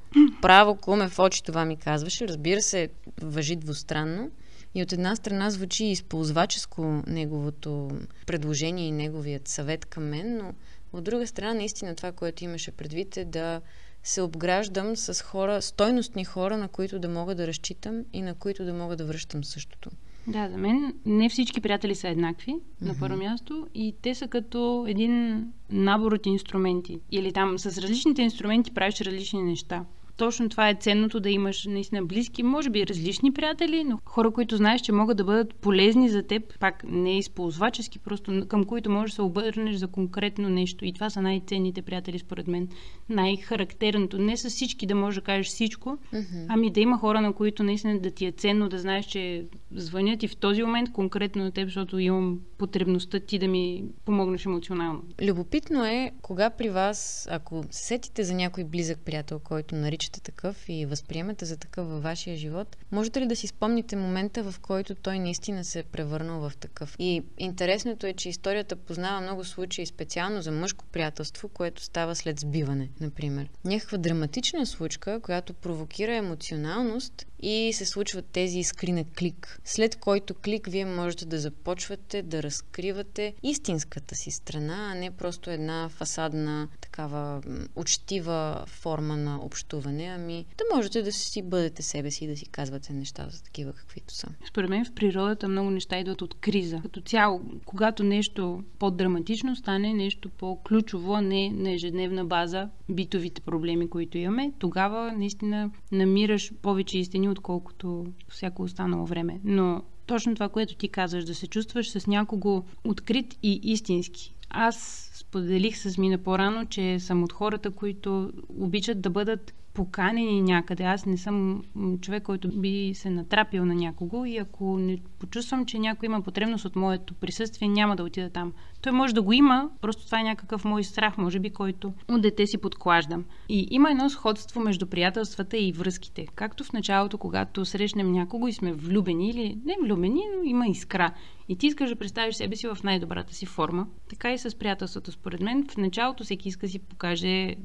Право 0.41 0.75
куме 0.75 1.09
в 1.09 1.19
очи 1.19 1.43
това 1.43 1.65
ми 1.65 1.77
казваше. 1.77 2.27
Разбира 2.27 2.61
се, 2.61 2.89
въжи 3.21 3.55
двустранно. 3.55 4.31
И 4.75 4.83
от 4.83 4.93
една 4.93 5.15
страна 5.15 5.49
звучи 5.49 5.85
използваческо 5.85 7.03
неговото 7.07 7.91
предложение 8.25 8.87
и 8.87 8.91
неговият 8.91 9.47
съвет 9.47 9.85
към 9.85 10.03
мен, 10.03 10.37
но 10.37 10.53
от 10.93 11.03
друга 11.03 11.27
страна 11.27 11.53
наистина 11.53 11.95
това, 11.95 12.11
което 12.11 12.43
имаше 12.43 12.71
предвид 12.71 13.17
е 13.17 13.25
да 13.25 13.61
се 14.07 14.21
обграждам 14.21 14.95
с 14.95 15.23
хора, 15.23 15.61
стойностни 15.61 16.25
хора, 16.25 16.57
на 16.57 16.67
които 16.67 16.99
да 16.99 17.09
мога 17.09 17.35
да 17.35 17.47
разчитам 17.47 18.03
и 18.13 18.21
на 18.21 18.35
които 18.35 18.65
да 18.65 18.73
мога 18.73 18.95
да 18.95 19.05
връщам 19.05 19.43
същото. 19.43 19.89
Да, 20.27 20.49
за 20.49 20.57
мен 20.57 20.93
не 21.05 21.29
всички 21.29 21.61
приятели 21.61 21.95
са 21.95 22.07
еднакви, 22.07 22.51
mm-hmm. 22.51 22.87
на 22.87 22.95
първо 22.99 23.17
място, 23.17 23.67
и 23.73 23.95
те 24.01 24.15
са 24.15 24.27
като 24.27 24.85
един 24.87 25.45
набор 25.69 26.11
от 26.11 26.25
инструменти. 26.25 26.99
Или 27.11 27.33
там 27.33 27.59
с 27.59 27.65
различните 27.81 28.21
инструменти 28.21 28.73
правиш 28.73 29.01
различни 29.01 29.43
неща 29.43 29.85
точно 30.17 30.49
това 30.49 30.69
е 30.69 30.75
ценното 30.75 31.19
да 31.19 31.29
имаш 31.29 31.65
наистина 31.65 32.05
близки, 32.05 32.43
може 32.43 32.69
би 32.69 32.87
различни 32.87 33.33
приятели, 33.33 33.83
но 33.83 33.99
хора, 34.05 34.31
които 34.31 34.57
знаеш, 34.57 34.81
че 34.81 34.91
могат 34.91 35.17
да 35.17 35.23
бъдат 35.23 35.55
полезни 35.55 36.09
за 36.09 36.23
теб, 36.23 36.59
пак 36.59 36.83
не 36.87 37.17
използвачески, 37.17 37.99
просто 37.99 38.47
към 38.47 38.65
които 38.65 38.89
можеш 38.89 39.11
да 39.11 39.15
се 39.15 39.21
обърнеш 39.21 39.75
за 39.75 39.87
конкретно 39.87 40.49
нещо. 40.49 40.85
И 40.85 40.93
това 40.93 41.09
са 41.09 41.21
най-ценните 41.21 41.81
приятели, 41.81 42.19
според 42.19 42.47
мен. 42.47 42.67
Най-характерното. 43.09 44.17
Не 44.17 44.37
с 44.37 44.49
всички 44.49 44.85
да 44.85 44.95
можеш 44.95 45.15
да 45.15 45.21
кажеш 45.21 45.47
всичко, 45.47 45.97
mm-hmm. 46.13 46.45
ами 46.49 46.71
да 46.71 46.79
има 46.79 46.97
хора, 46.97 47.21
на 47.21 47.33
които 47.33 47.63
наистина 47.63 47.99
да 47.99 48.11
ти 48.11 48.25
е 48.25 48.31
ценно 48.31 48.69
да 48.69 48.79
знаеш, 48.79 49.05
че 49.05 49.45
звънят 49.75 50.23
и 50.23 50.27
в 50.27 50.37
този 50.37 50.63
момент 50.63 50.91
конкретно 50.91 51.43
на 51.43 51.51
теб, 51.51 51.65
защото 51.65 51.99
имам 51.99 52.39
потребността 52.57 53.19
ти 53.19 53.39
да 53.39 53.47
ми 53.47 53.83
помогнеш 54.05 54.45
емоционално. 54.45 55.03
Любопитно 55.21 55.85
е, 55.85 56.11
кога 56.21 56.49
при 56.49 56.69
вас, 56.69 57.27
ако 57.31 57.63
сетите 57.71 58.23
за 58.23 58.33
някой 58.33 58.63
близък 58.63 58.99
приятел, 59.05 59.39
който 59.39 59.75
нарича 59.75 60.06
наричате 60.07 60.21
такъв 60.21 60.69
и 60.69 60.85
възприемате 60.85 61.45
за 61.45 61.57
такъв 61.57 61.87
във 61.87 62.03
вашия 62.03 62.37
живот, 62.37 62.77
можете 62.91 63.21
ли 63.21 63.27
да 63.27 63.35
си 63.35 63.47
спомните 63.47 63.95
момента, 63.95 64.43
в 64.43 64.59
който 64.59 64.95
той 64.95 65.19
наистина 65.19 65.63
се 65.63 65.79
е 65.79 65.83
превърнал 65.83 66.39
в 66.39 66.51
такъв? 66.59 66.95
И 66.99 67.23
интересното 67.37 68.07
е, 68.07 68.13
че 68.13 68.29
историята 68.29 68.75
познава 68.75 69.21
много 69.21 69.43
случаи 69.43 69.85
специално 69.85 70.41
за 70.41 70.51
мъжко 70.51 70.85
приятелство, 70.91 71.49
което 71.49 71.83
става 71.83 72.15
след 72.15 72.39
сбиване, 72.39 72.89
например. 72.99 73.49
Някаква 73.65 73.97
драматична 73.97 74.65
случка, 74.65 75.19
която 75.19 75.53
провокира 75.53 76.15
емоционалност 76.15 77.25
и 77.41 77.73
се 77.73 77.85
случват 77.85 78.25
тези 78.25 78.59
искри 78.59 78.91
на 78.91 79.05
клик. 79.19 79.61
След 79.65 79.95
който 79.95 80.33
клик 80.33 80.67
вие 80.67 80.85
можете 80.85 81.25
да 81.25 81.39
започвате 81.39 82.21
да 82.21 82.43
разкривате 82.43 83.33
истинската 83.43 84.15
си 84.15 84.31
страна, 84.31 84.91
а 84.91 84.95
не 84.95 85.11
просто 85.11 85.49
една 85.49 85.89
фасадна, 85.89 86.67
такава 86.81 87.41
учтива 87.75 88.63
форма 88.67 89.17
на 89.17 89.39
общуване, 89.45 90.05
ами 90.05 90.45
да 90.57 90.75
можете 90.75 91.01
да 91.01 91.11
си 91.11 91.41
бъдете 91.41 91.81
себе 91.81 92.11
си 92.11 92.25
и 92.25 92.27
да 92.27 92.37
си 92.37 92.45
казвате 92.45 92.93
неща 92.93 93.27
за 93.29 93.43
такива 93.43 93.73
каквито 93.73 94.13
са. 94.13 94.27
Според 94.47 94.69
мен 94.69 94.85
в 94.85 94.91
природата 94.91 95.47
много 95.47 95.69
неща 95.69 95.99
идват 95.99 96.21
от 96.21 96.33
криза. 96.33 96.79
Като 96.81 97.01
цяло, 97.01 97.41
когато 97.65 98.03
нещо 98.03 98.63
по-драматично 98.79 99.55
стане, 99.55 99.93
нещо 99.93 100.29
по-ключово, 100.29 101.13
а 101.13 101.21
не 101.21 101.49
на 101.49 101.71
ежедневна 101.71 102.25
база, 102.25 102.69
битовите 102.89 103.41
проблеми, 103.41 103.89
които 103.89 104.17
имаме, 104.17 104.51
тогава 104.59 105.11
наистина 105.11 105.71
намираш 105.91 106.51
повече 106.61 106.97
истини 106.97 107.26
отколкото 107.29 108.05
всяко 108.29 108.63
останало 108.63 109.05
време. 109.05 109.39
Но 109.43 109.81
точно 110.05 110.33
това, 110.33 110.49
което 110.49 110.75
ти 110.75 110.87
казваш, 110.87 111.25
да 111.25 111.35
се 111.35 111.47
чувстваш 111.47 111.89
с 111.89 112.07
някого 112.07 112.63
открит 112.83 113.37
и 113.43 113.59
истински. 113.63 114.33
Аз 114.49 115.09
споделих 115.13 115.77
с 115.77 115.97
Мина 115.97 116.17
по-рано, 116.17 116.65
че 116.65 116.99
съм 116.99 117.23
от 117.23 117.33
хората, 117.33 117.71
които 117.71 118.31
обичат 118.49 119.01
да 119.01 119.09
бъдат 119.09 119.53
поканени 119.73 120.41
някъде. 120.41 120.83
Аз 120.83 121.05
не 121.05 121.17
съм 121.17 121.63
човек, 122.01 122.23
който 122.23 122.61
би 122.61 122.91
се 122.95 123.09
натрапил 123.09 123.65
на 123.65 123.75
някого 123.75 124.25
и 124.25 124.37
ако 124.37 124.77
не 124.77 124.97
почувствам, 125.19 125.65
че 125.65 125.79
някой 125.79 126.05
има 126.05 126.21
потребност 126.21 126.65
от 126.65 126.75
моето 126.75 127.13
присъствие, 127.13 127.67
няма 127.67 127.95
да 127.95 128.03
отида 128.03 128.29
там. 128.29 128.53
Той 128.87 128.91
може 128.95 129.13
да 129.13 129.21
го 129.21 129.33
има, 129.33 129.69
просто 129.81 130.05
това 130.05 130.19
е 130.19 130.23
някакъв 130.23 130.65
мой 130.65 130.83
страх, 130.83 131.17
може 131.17 131.39
би, 131.39 131.49
който 131.49 131.93
от 132.09 132.21
дете 132.21 132.47
си 132.47 132.57
подклаждам. 132.57 133.25
И 133.49 133.67
има 133.71 133.91
едно 133.91 134.09
сходство 134.09 134.61
между 134.61 134.87
приятелствата 134.87 135.57
и 135.57 135.71
връзките. 135.71 136.27
Както 136.35 136.63
в 136.63 136.73
началото, 136.73 137.17
когато 137.17 137.65
срещнем 137.65 138.11
някого 138.11 138.47
и 138.47 138.53
сме 138.53 138.73
влюбени 138.73 139.29
или 139.29 139.57
не 139.65 139.75
влюбени, 139.83 140.21
но 140.37 140.43
има 140.43 140.67
искра 140.67 141.11
и 141.49 141.55
ти 141.55 141.67
искаш 141.67 141.89
да 141.89 141.95
представиш 141.95 142.35
себе 142.35 142.55
си 142.55 142.67
в 142.67 142.77
най-добрата 142.83 143.33
си 143.33 143.45
форма. 143.45 143.87
Така 144.09 144.33
и 144.33 144.37
с 144.37 144.57
приятелството, 144.57 145.11
според 145.11 145.41
мен. 145.41 145.67
В 145.67 145.77
началото 145.77 146.23
всеки 146.23 146.49
иска 146.49 146.67
си 146.67 146.79
покаже 146.79 147.55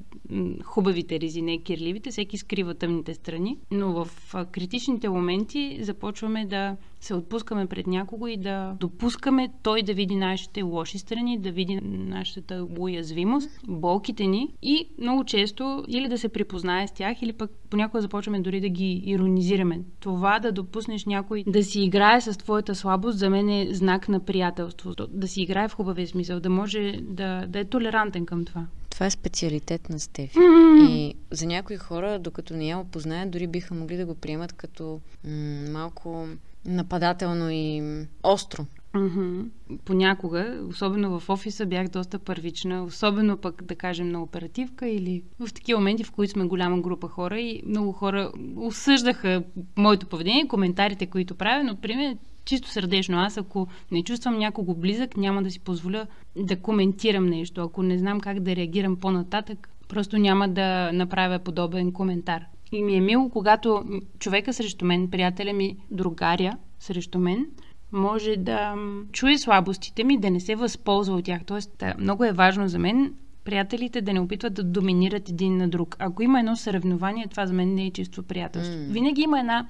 хубавите 0.64 1.20
рези, 1.20 1.42
не 1.42 1.62
кирливите, 1.62 2.10
всеки 2.10 2.38
скрива 2.38 2.74
тъмните 2.74 3.14
страни, 3.14 3.58
но 3.70 4.04
в 4.04 4.34
критичните 4.52 5.08
моменти 5.08 5.78
започваме 5.80 6.46
да 6.46 6.76
се 7.00 7.14
отпускаме 7.14 7.66
пред 7.66 7.86
някого 7.86 8.26
и 8.26 8.36
да 8.36 8.76
допускаме 8.80 9.48
той 9.62 9.82
да 9.82 9.94
види 9.94 10.16
нашите 10.16 10.62
лоши 10.62 10.98
страни, 10.98 11.11
да 11.38 11.52
види 11.52 11.80
нашата 11.82 12.66
уязвимост, 12.78 13.50
болките 13.68 14.26
ни 14.26 14.54
и 14.62 14.88
много 14.98 15.24
често 15.24 15.84
или 15.88 16.08
да 16.08 16.18
се 16.18 16.28
припознае 16.28 16.88
с 16.88 16.92
тях, 16.92 17.22
или 17.22 17.32
пък 17.32 17.50
понякога 17.70 18.00
започваме 18.00 18.40
дори 18.40 18.60
да 18.60 18.68
ги 18.68 19.02
иронизираме. 19.06 19.80
Това 20.00 20.38
да 20.38 20.52
допуснеш 20.52 21.04
някой 21.04 21.44
да 21.46 21.64
си 21.64 21.80
играе 21.82 22.20
с 22.20 22.38
твоята 22.38 22.74
слабост, 22.74 23.18
за 23.18 23.30
мен 23.30 23.48
е 23.48 23.68
знак 23.70 24.08
на 24.08 24.20
приятелство. 24.20 24.94
Да 25.10 25.28
си 25.28 25.42
играе 25.42 25.68
в 25.68 25.74
хубавия 25.74 26.06
смисъл, 26.06 26.40
да 26.40 26.50
може 26.50 26.92
да, 27.02 27.46
да 27.46 27.58
е 27.58 27.64
толерантен 27.64 28.26
към 28.26 28.44
това. 28.44 28.66
Това 28.90 29.06
е 29.06 29.10
специалитет 29.10 29.88
на 29.88 30.00
Стефи. 30.00 30.38
Mm-hmm. 30.38 30.90
И 30.90 31.14
за 31.30 31.46
някои 31.46 31.76
хора, 31.76 32.18
докато 32.18 32.54
не 32.54 32.66
я 32.66 32.78
опознаят, 32.78 33.30
дори 33.30 33.46
биха 33.46 33.74
могли 33.74 33.96
да 33.96 34.06
го 34.06 34.14
приемат 34.14 34.52
като 34.52 35.00
м- 35.24 35.70
малко 35.70 36.26
нападателно 36.64 37.50
и 37.50 37.82
остро. 38.22 38.66
Mm-hmm. 38.94 39.48
Понякога, 39.84 40.60
особено 40.68 41.20
в 41.20 41.30
офиса, 41.30 41.66
бях 41.66 41.88
доста 41.88 42.18
първична, 42.18 42.84
особено 42.84 43.36
пък, 43.36 43.64
да 43.64 43.74
кажем, 43.74 44.08
на 44.08 44.22
оперативка 44.22 44.88
или 44.88 45.22
в 45.40 45.52
такива 45.54 45.80
моменти, 45.80 46.04
в 46.04 46.12
които 46.12 46.32
сме 46.32 46.44
голяма 46.44 46.80
група 46.80 47.08
хора 47.08 47.40
и 47.40 47.62
много 47.66 47.92
хора 47.92 48.32
осъждаха 48.56 49.42
моето 49.76 50.06
поведение, 50.06 50.48
коментарите, 50.48 51.06
които 51.06 51.34
правя, 51.34 51.64
но 51.64 51.76
при 51.76 51.96
мен 51.96 52.18
чисто 52.44 52.68
сърдечно. 52.70 53.18
Аз 53.18 53.36
ако 53.36 53.68
не 53.90 54.04
чувствам 54.04 54.38
някого 54.38 54.74
близък, 54.74 55.16
няма 55.16 55.42
да 55.42 55.50
си 55.50 55.60
позволя 55.60 56.06
да 56.36 56.56
коментирам 56.56 57.26
нещо. 57.26 57.60
Ако 57.60 57.82
не 57.82 57.98
знам 57.98 58.20
как 58.20 58.40
да 58.40 58.56
реагирам 58.56 58.96
по-нататък, 58.96 59.68
просто 59.88 60.18
няма 60.18 60.48
да 60.48 60.92
направя 60.92 61.38
подобен 61.38 61.92
коментар. 61.92 62.44
И 62.72 62.82
ми 62.82 62.94
е 62.96 63.00
мило, 63.00 63.28
когато 63.28 63.84
човека 64.18 64.52
срещу 64.52 64.84
мен, 64.84 65.10
приятеля 65.10 65.52
ми, 65.52 65.76
другаря 65.90 66.52
срещу 66.78 67.18
мен, 67.18 67.46
може 67.92 68.36
да 68.36 68.74
чуе 69.12 69.38
слабостите 69.38 70.04
ми, 70.04 70.18
да 70.18 70.30
не 70.30 70.40
се 70.40 70.54
възползва 70.54 71.16
от 71.16 71.24
тях. 71.24 71.40
Тоест, 71.46 71.84
много 71.98 72.24
е 72.24 72.32
важно 72.32 72.68
за 72.68 72.78
мен 72.78 73.14
приятелите 73.44 74.00
да 74.00 74.12
не 74.12 74.20
опитват 74.20 74.54
да 74.54 74.64
доминират 74.64 75.28
един 75.28 75.56
на 75.56 75.68
друг. 75.68 75.96
Ако 75.98 76.22
има 76.22 76.38
едно 76.38 76.56
съревнование, 76.56 77.26
това 77.30 77.46
за 77.46 77.52
мен 77.52 77.74
не 77.74 77.86
е 77.86 77.90
чисто 77.90 78.22
приятелство. 78.22 78.74
Mm. 78.74 78.90
Винаги 78.90 79.22
има 79.22 79.40
една, 79.40 79.66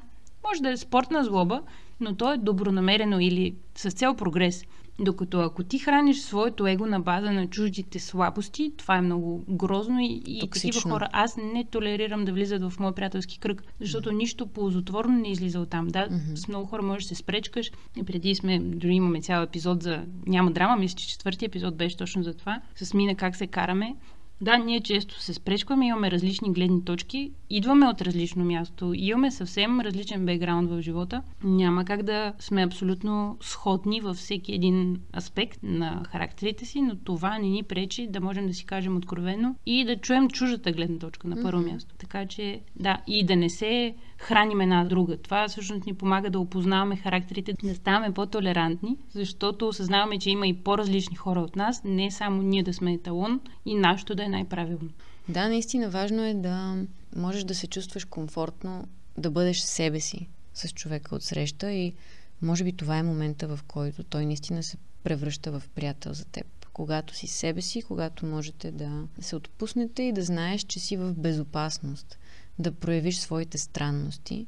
може 0.49 0.63
да 0.63 0.71
е 0.71 0.77
спортна 0.77 1.25
злоба, 1.25 1.63
но 2.01 2.15
то 2.15 2.33
е 2.33 2.37
добронамерено 2.37 3.21
или 3.21 3.55
с 3.75 3.91
цел 3.91 4.15
прогрес. 4.15 4.65
Докато 5.01 5.41
ако 5.41 5.65
ти 5.65 5.79
храниш 5.79 6.21
своето 6.21 6.67
его 6.67 6.87
на 6.87 7.01
база 7.01 7.31
на 7.31 7.47
чуждите 7.47 7.99
слабости, 7.99 8.73
това 8.77 8.97
е 8.97 9.01
много 9.01 9.45
грозно 9.49 10.01
и, 10.01 10.23
и 10.27 10.41
такива 10.41 10.81
хора 10.81 11.09
аз 11.13 11.37
не 11.37 11.65
толерирам 11.65 12.25
да 12.25 12.33
влизат 12.33 12.71
в 12.71 12.81
мой 12.81 12.95
приятелски 12.95 13.39
кръг, 13.39 13.63
защото 13.81 14.11
mm-hmm. 14.11 14.17
нищо 14.17 14.47
ползотворно 14.47 15.19
не 15.19 15.31
излиза 15.31 15.61
от 15.61 15.71
там. 15.71 15.89
Да, 15.89 16.09
mm-hmm. 16.09 16.35
с 16.35 16.49
много 16.49 16.67
хора 16.67 16.83
можеш 16.83 17.05
да 17.05 17.09
се 17.09 17.15
спречкаш. 17.15 17.71
И 17.97 18.03
преди 18.03 18.35
сме, 18.35 18.59
дори 18.59 18.95
имаме 18.95 19.21
цял 19.21 19.43
епизод 19.43 19.83
за 19.83 20.05
няма 20.27 20.51
драма, 20.51 20.77
мисля, 20.77 20.97
че 20.97 21.09
четвъртия 21.09 21.47
епизод 21.47 21.77
беше 21.77 21.97
точно 21.97 22.23
за 22.23 22.35
това. 22.35 22.61
С 22.77 22.95
Мина 22.95 23.15
как 23.15 23.37
се 23.37 23.47
караме. 23.47 23.97
Да, 24.43 24.57
ние 24.57 24.81
често 24.81 25.21
се 25.21 25.35
спречкваме, 25.35 25.87
имаме 25.87 26.11
различни 26.11 26.53
гледни 26.53 26.85
точки, 26.85 27.33
идваме 27.51 27.89
от 27.89 28.03
различно 28.03 28.45
място, 28.45 28.93
имаме 28.95 29.31
съвсем 29.31 29.81
различен 29.81 30.27
бекграунд 30.27 30.71
в 30.71 30.83
живота. 30.83 31.23
Няма 31.45 31.85
как 31.85 32.03
да 32.03 32.33
сме 32.39 32.65
абсолютно 32.65 33.37
сходни 33.41 34.01
във 34.01 34.17
всеки 34.17 34.55
един 34.55 35.01
аспект 35.17 35.59
на 35.63 36.03
характерите 36.11 36.65
си, 36.65 36.81
но 36.81 36.97
това 36.97 37.39
не 37.39 37.49
ни 37.49 37.63
пречи 37.63 38.07
да 38.07 38.21
можем 38.21 38.47
да 38.47 38.55
си 38.55 38.67
кажем 38.67 38.97
откровено 38.97 39.55
и 39.67 39.85
да 39.85 39.97
чуем 39.97 40.31
чужата 40.31 40.73
гледна 40.73 40.99
точка 40.99 41.29
на 41.29 41.43
първо 41.43 41.63
mm-hmm. 41.63 41.73
място. 41.73 41.95
Така 41.99 42.27
че, 42.27 42.61
да, 42.77 42.99
и 43.07 43.25
да 43.25 43.37
не 43.37 43.51
се 43.51 43.95
храним 44.19 44.61
една 44.61 44.85
друга. 44.85 45.17
Това 45.17 45.49
всъщност 45.49 45.87
ни 45.87 45.95
помага 45.95 46.31
да 46.31 46.41
опознаваме 46.41 46.97
характерите, 46.97 47.55
да 47.65 47.75
ставаме 47.75 48.15
по-толерантни, 48.15 48.97
защото 49.09 49.69
осъзнаваме, 49.69 50.19
че 50.19 50.31
има 50.31 50.47
и 50.47 50.55
по-различни 50.55 51.17
хора 51.17 51.41
от 51.41 51.57
нас, 51.57 51.83
не 51.85 52.11
само 52.11 52.43
ние 52.43 52.63
да 52.63 52.73
сме 52.73 52.93
еталон 52.93 53.41
и 53.67 53.75
нашето 53.75 54.15
да 54.15 54.25
е 54.25 54.29
най-правилно. 54.33 54.91
Да, 55.29 55.49
наистина 55.49 55.91
важно 55.91 56.25
е 56.25 56.35
да 56.35 56.85
можеш 57.17 57.45
да 57.45 57.55
се 57.55 57.67
чувстваш 57.67 58.05
комфортно, 58.05 58.89
да 59.19 59.31
бъдеш 59.31 59.59
себе 59.59 60.01
си 60.01 60.29
с 60.55 60.69
човека 60.69 61.15
от 61.15 61.23
среща 61.23 61.73
и 61.73 61.95
може 62.43 62.65
би 62.65 62.73
това 62.73 62.99
е 62.99 63.03
момента, 63.03 63.49
в 63.49 63.61
който 63.67 64.05
той 64.05 64.27
наистина 64.27 64.63
се 64.63 64.77
превръща 65.05 65.61
в 65.61 65.63
приятел 65.75 66.13
за 66.13 66.25
теб. 66.25 66.47
Когато 66.73 67.15
си 67.15 67.27
себе 67.27 67.63
си, 67.63 67.83
когато 67.83 68.27
можете 68.27 68.71
да 68.71 69.05
се 69.21 69.37
отпуснете 69.37 70.03
и 70.03 70.13
да 70.13 70.23
знаеш, 70.23 70.63
че 70.63 70.81
си 70.81 70.97
в 70.97 71.15
безопасност 71.15 72.19
да 72.59 72.73
проявиш 72.73 73.19
своите 73.19 73.59
странности, 73.59 74.47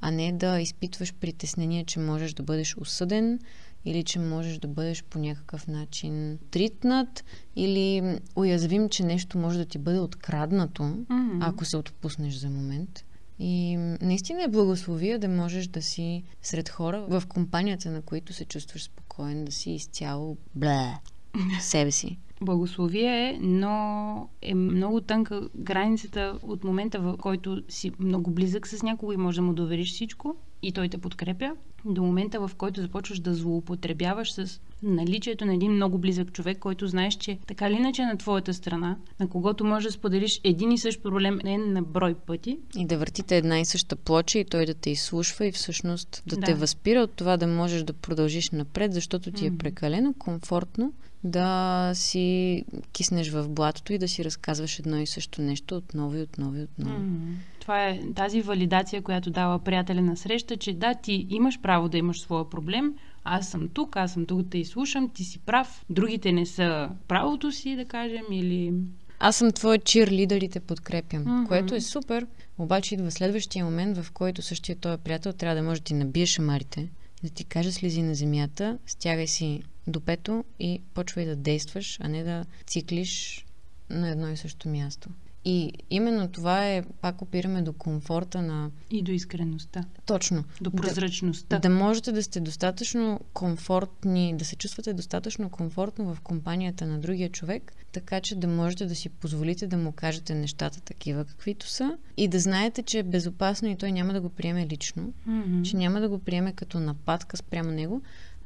а 0.00 0.10
не 0.10 0.32
да 0.32 0.60
изпитваш 0.60 1.14
притеснение, 1.14 1.84
че 1.84 2.00
можеш 2.00 2.32
да 2.32 2.42
бъдеш 2.42 2.76
осъден 2.76 3.40
или 3.86 4.04
че 4.04 4.18
можеш 4.18 4.58
да 4.58 4.68
бъдеш 4.68 5.04
по 5.04 5.18
някакъв 5.18 5.66
начин 5.66 6.38
тритнат 6.50 7.24
или 7.56 8.18
уязвим, 8.36 8.88
че 8.88 9.04
нещо 9.04 9.38
може 9.38 9.58
да 9.58 9.64
ти 9.64 9.78
бъде 9.78 9.98
откраднато, 9.98 10.82
mm-hmm. 10.82 11.38
ако 11.40 11.64
се 11.64 11.76
отпуснеш 11.76 12.34
за 12.34 12.50
момент. 12.50 13.04
И 13.38 13.76
наистина 14.02 14.42
е 14.42 14.48
благословия 14.48 15.18
да 15.18 15.28
можеш 15.28 15.66
да 15.66 15.82
си 15.82 16.22
сред 16.42 16.68
хора 16.68 17.06
в 17.08 17.22
компанията, 17.28 17.90
на 17.90 18.02
които 18.02 18.32
се 18.32 18.44
чувстваш 18.44 18.84
спокоен, 18.84 19.44
да 19.44 19.52
си 19.52 19.70
изцяло 19.70 20.36
бле 20.54 20.94
себе 21.60 21.90
си 21.90 22.18
благословие, 22.40 23.38
но 23.42 24.28
е 24.42 24.54
много 24.54 25.00
тънка 25.00 25.48
границата 25.56 26.38
от 26.42 26.64
момента, 26.64 27.00
в 27.00 27.16
който 27.16 27.62
си 27.68 27.92
много 27.98 28.30
близък 28.30 28.66
с 28.66 28.82
някого 28.82 29.12
и 29.12 29.16
може 29.16 29.36
да 29.36 29.42
му 29.42 29.54
довериш 29.54 29.92
всичко 29.92 30.36
и 30.62 30.72
той 30.72 30.88
те 30.88 30.98
подкрепя, 30.98 31.52
до 31.94 32.02
момента, 32.02 32.48
в 32.48 32.50
който 32.58 32.80
започваш 32.80 33.20
да 33.20 33.34
злоупотребяваш 33.34 34.32
с 34.32 34.60
наличието 34.82 35.44
на 35.44 35.54
един 35.54 35.72
много 35.72 35.98
близък 35.98 36.32
човек, 36.32 36.58
който 36.58 36.86
знаеш, 36.86 37.14
че 37.14 37.38
така 37.46 37.68
или 37.68 37.74
иначе 37.74 38.02
е 38.02 38.06
на 38.06 38.18
твоята 38.18 38.54
страна, 38.54 38.96
на 39.20 39.28
когото 39.28 39.64
можеш 39.64 39.86
да 39.86 39.92
споделиш 39.92 40.40
един 40.44 40.72
и 40.72 40.78
същ 40.78 41.02
проблем 41.02 41.40
не 41.44 41.58
на 41.58 41.82
брой 41.82 42.14
пъти. 42.14 42.58
И 42.76 42.86
да 42.86 42.98
въртите 42.98 43.36
една 43.36 43.60
и 43.60 43.64
съща 43.64 43.96
плоча 43.96 44.38
и 44.38 44.44
той 44.44 44.66
да 44.66 44.74
те 44.74 44.90
изслушва 44.90 45.46
и 45.46 45.52
всъщност 45.52 46.22
да, 46.26 46.36
да. 46.36 46.42
те 46.42 46.54
възпира 46.54 47.00
от 47.00 47.10
това 47.10 47.36
да 47.36 47.46
можеш 47.46 47.82
да 47.82 47.92
продължиш 47.92 48.50
напред, 48.50 48.92
защото 48.92 49.32
ти 49.32 49.46
е 49.46 49.58
прекалено 49.58 50.14
комфортно 50.18 50.92
да 51.24 51.90
си 51.94 52.64
киснеш 52.92 53.30
в 53.30 53.48
блатото 53.48 53.92
и 53.92 53.98
да 53.98 54.08
си 54.08 54.24
разказваш 54.24 54.78
едно 54.78 55.00
и 55.00 55.06
също 55.06 55.42
нещо 55.42 55.76
отново 55.76 56.16
и 56.16 56.22
отново 56.22 56.56
и 56.56 56.62
отново. 56.62 56.98
Mm-hmm. 57.00 57.34
Това 57.66 57.88
е 57.88 58.00
тази 58.14 58.42
валидация, 58.42 59.02
която 59.02 59.30
дава 59.30 59.58
приятеля 59.58 60.02
на 60.02 60.16
среща, 60.16 60.56
че 60.56 60.72
да, 60.72 60.94
ти 60.94 61.26
имаш 61.30 61.60
право 61.60 61.88
да 61.88 61.98
имаш 61.98 62.20
своя 62.20 62.50
проблем, 62.50 62.94
аз 63.24 63.48
съм 63.48 63.68
тук, 63.68 63.96
аз 63.96 64.12
съм 64.12 64.26
тук 64.26 64.42
да 64.42 64.58
изслушам, 64.58 65.08
ти 65.08 65.24
си 65.24 65.38
прав, 65.38 65.84
другите 65.90 66.32
не 66.32 66.46
са 66.46 66.88
правото 67.08 67.52
си, 67.52 67.76
да 67.76 67.84
кажем, 67.84 68.24
или... 68.30 68.72
Аз 69.18 69.36
съм 69.36 69.52
твой 69.52 69.78
чирлидер 69.78 70.40
и 70.40 70.48
те 70.48 70.60
подкрепям, 70.60 71.24
mm-hmm. 71.24 71.48
което 71.48 71.74
е 71.74 71.80
супер, 71.80 72.26
обаче 72.58 72.94
идва 72.94 73.10
следващия 73.10 73.64
момент, 73.64 73.98
в 73.98 74.12
който 74.12 74.42
същия 74.42 74.76
този 74.76 75.02
приятел 75.02 75.32
трябва 75.32 75.56
да 75.56 75.62
може 75.62 75.80
да 75.80 75.84
ти 75.84 75.94
набие 75.94 76.26
шамарите, 76.26 76.88
да 77.22 77.30
ти 77.30 77.44
каже 77.44 77.72
слези 77.72 78.02
на 78.02 78.14
земята, 78.14 78.78
стягай 78.86 79.26
си 79.26 79.62
допето 79.86 80.44
и 80.60 80.80
почвай 80.94 81.26
да 81.26 81.36
действаш, 81.36 81.98
а 82.00 82.08
не 82.08 82.22
да 82.22 82.44
циклиш 82.66 83.44
на 83.90 84.10
едно 84.10 84.28
и 84.28 84.36
също 84.36 84.68
място. 84.68 85.08
И 85.48 85.72
именно 85.90 86.28
това 86.28 86.68
е, 86.68 86.82
пак 87.00 87.22
опираме 87.22 87.62
до 87.62 87.72
комфорта 87.72 88.42
на... 88.42 88.70
И 88.90 89.02
до 89.02 89.12
искреността. 89.12 89.84
Точно. 90.06 90.44
До 90.60 90.70
прозрачността. 90.70 91.58
Да, 91.58 91.68
да 91.68 91.74
можете 91.74 92.12
да 92.12 92.22
сте 92.22 92.40
достатъчно 92.40 93.20
комфортни, 93.32 94.36
да 94.36 94.44
се 94.44 94.56
чувствате 94.56 94.92
достатъчно 94.92 95.50
комфортно 95.50 96.14
в 96.14 96.20
компанията 96.20 96.86
на 96.86 96.98
другия 96.98 97.28
човек, 97.28 97.72
така 97.92 98.20
че 98.20 98.36
да 98.36 98.48
можете 98.48 98.86
да 98.86 98.94
си 98.94 99.08
позволите 99.08 99.66
да 99.66 99.76
му 99.76 99.92
кажете 99.92 100.34
нещата 100.34 100.80
такива, 100.80 101.24
каквито 101.24 101.68
са 101.68 101.96
и 102.16 102.28
да 102.28 102.40
знаете, 102.40 102.82
че 102.82 102.98
е 102.98 103.02
безопасно 103.02 103.68
и 103.68 103.76
той 103.76 103.92
няма 103.92 104.12
да 104.12 104.20
го 104.20 104.28
приеме 104.28 104.66
лично, 104.66 105.12
mm-hmm. 105.28 105.62
че 105.62 105.76
няма 105.76 106.00
да 106.00 106.08
го 106.08 106.18
приеме 106.18 106.52
като 106.52 106.80
нападка 106.80 107.36
спрямо 107.36 107.70
него, 107.70 108.02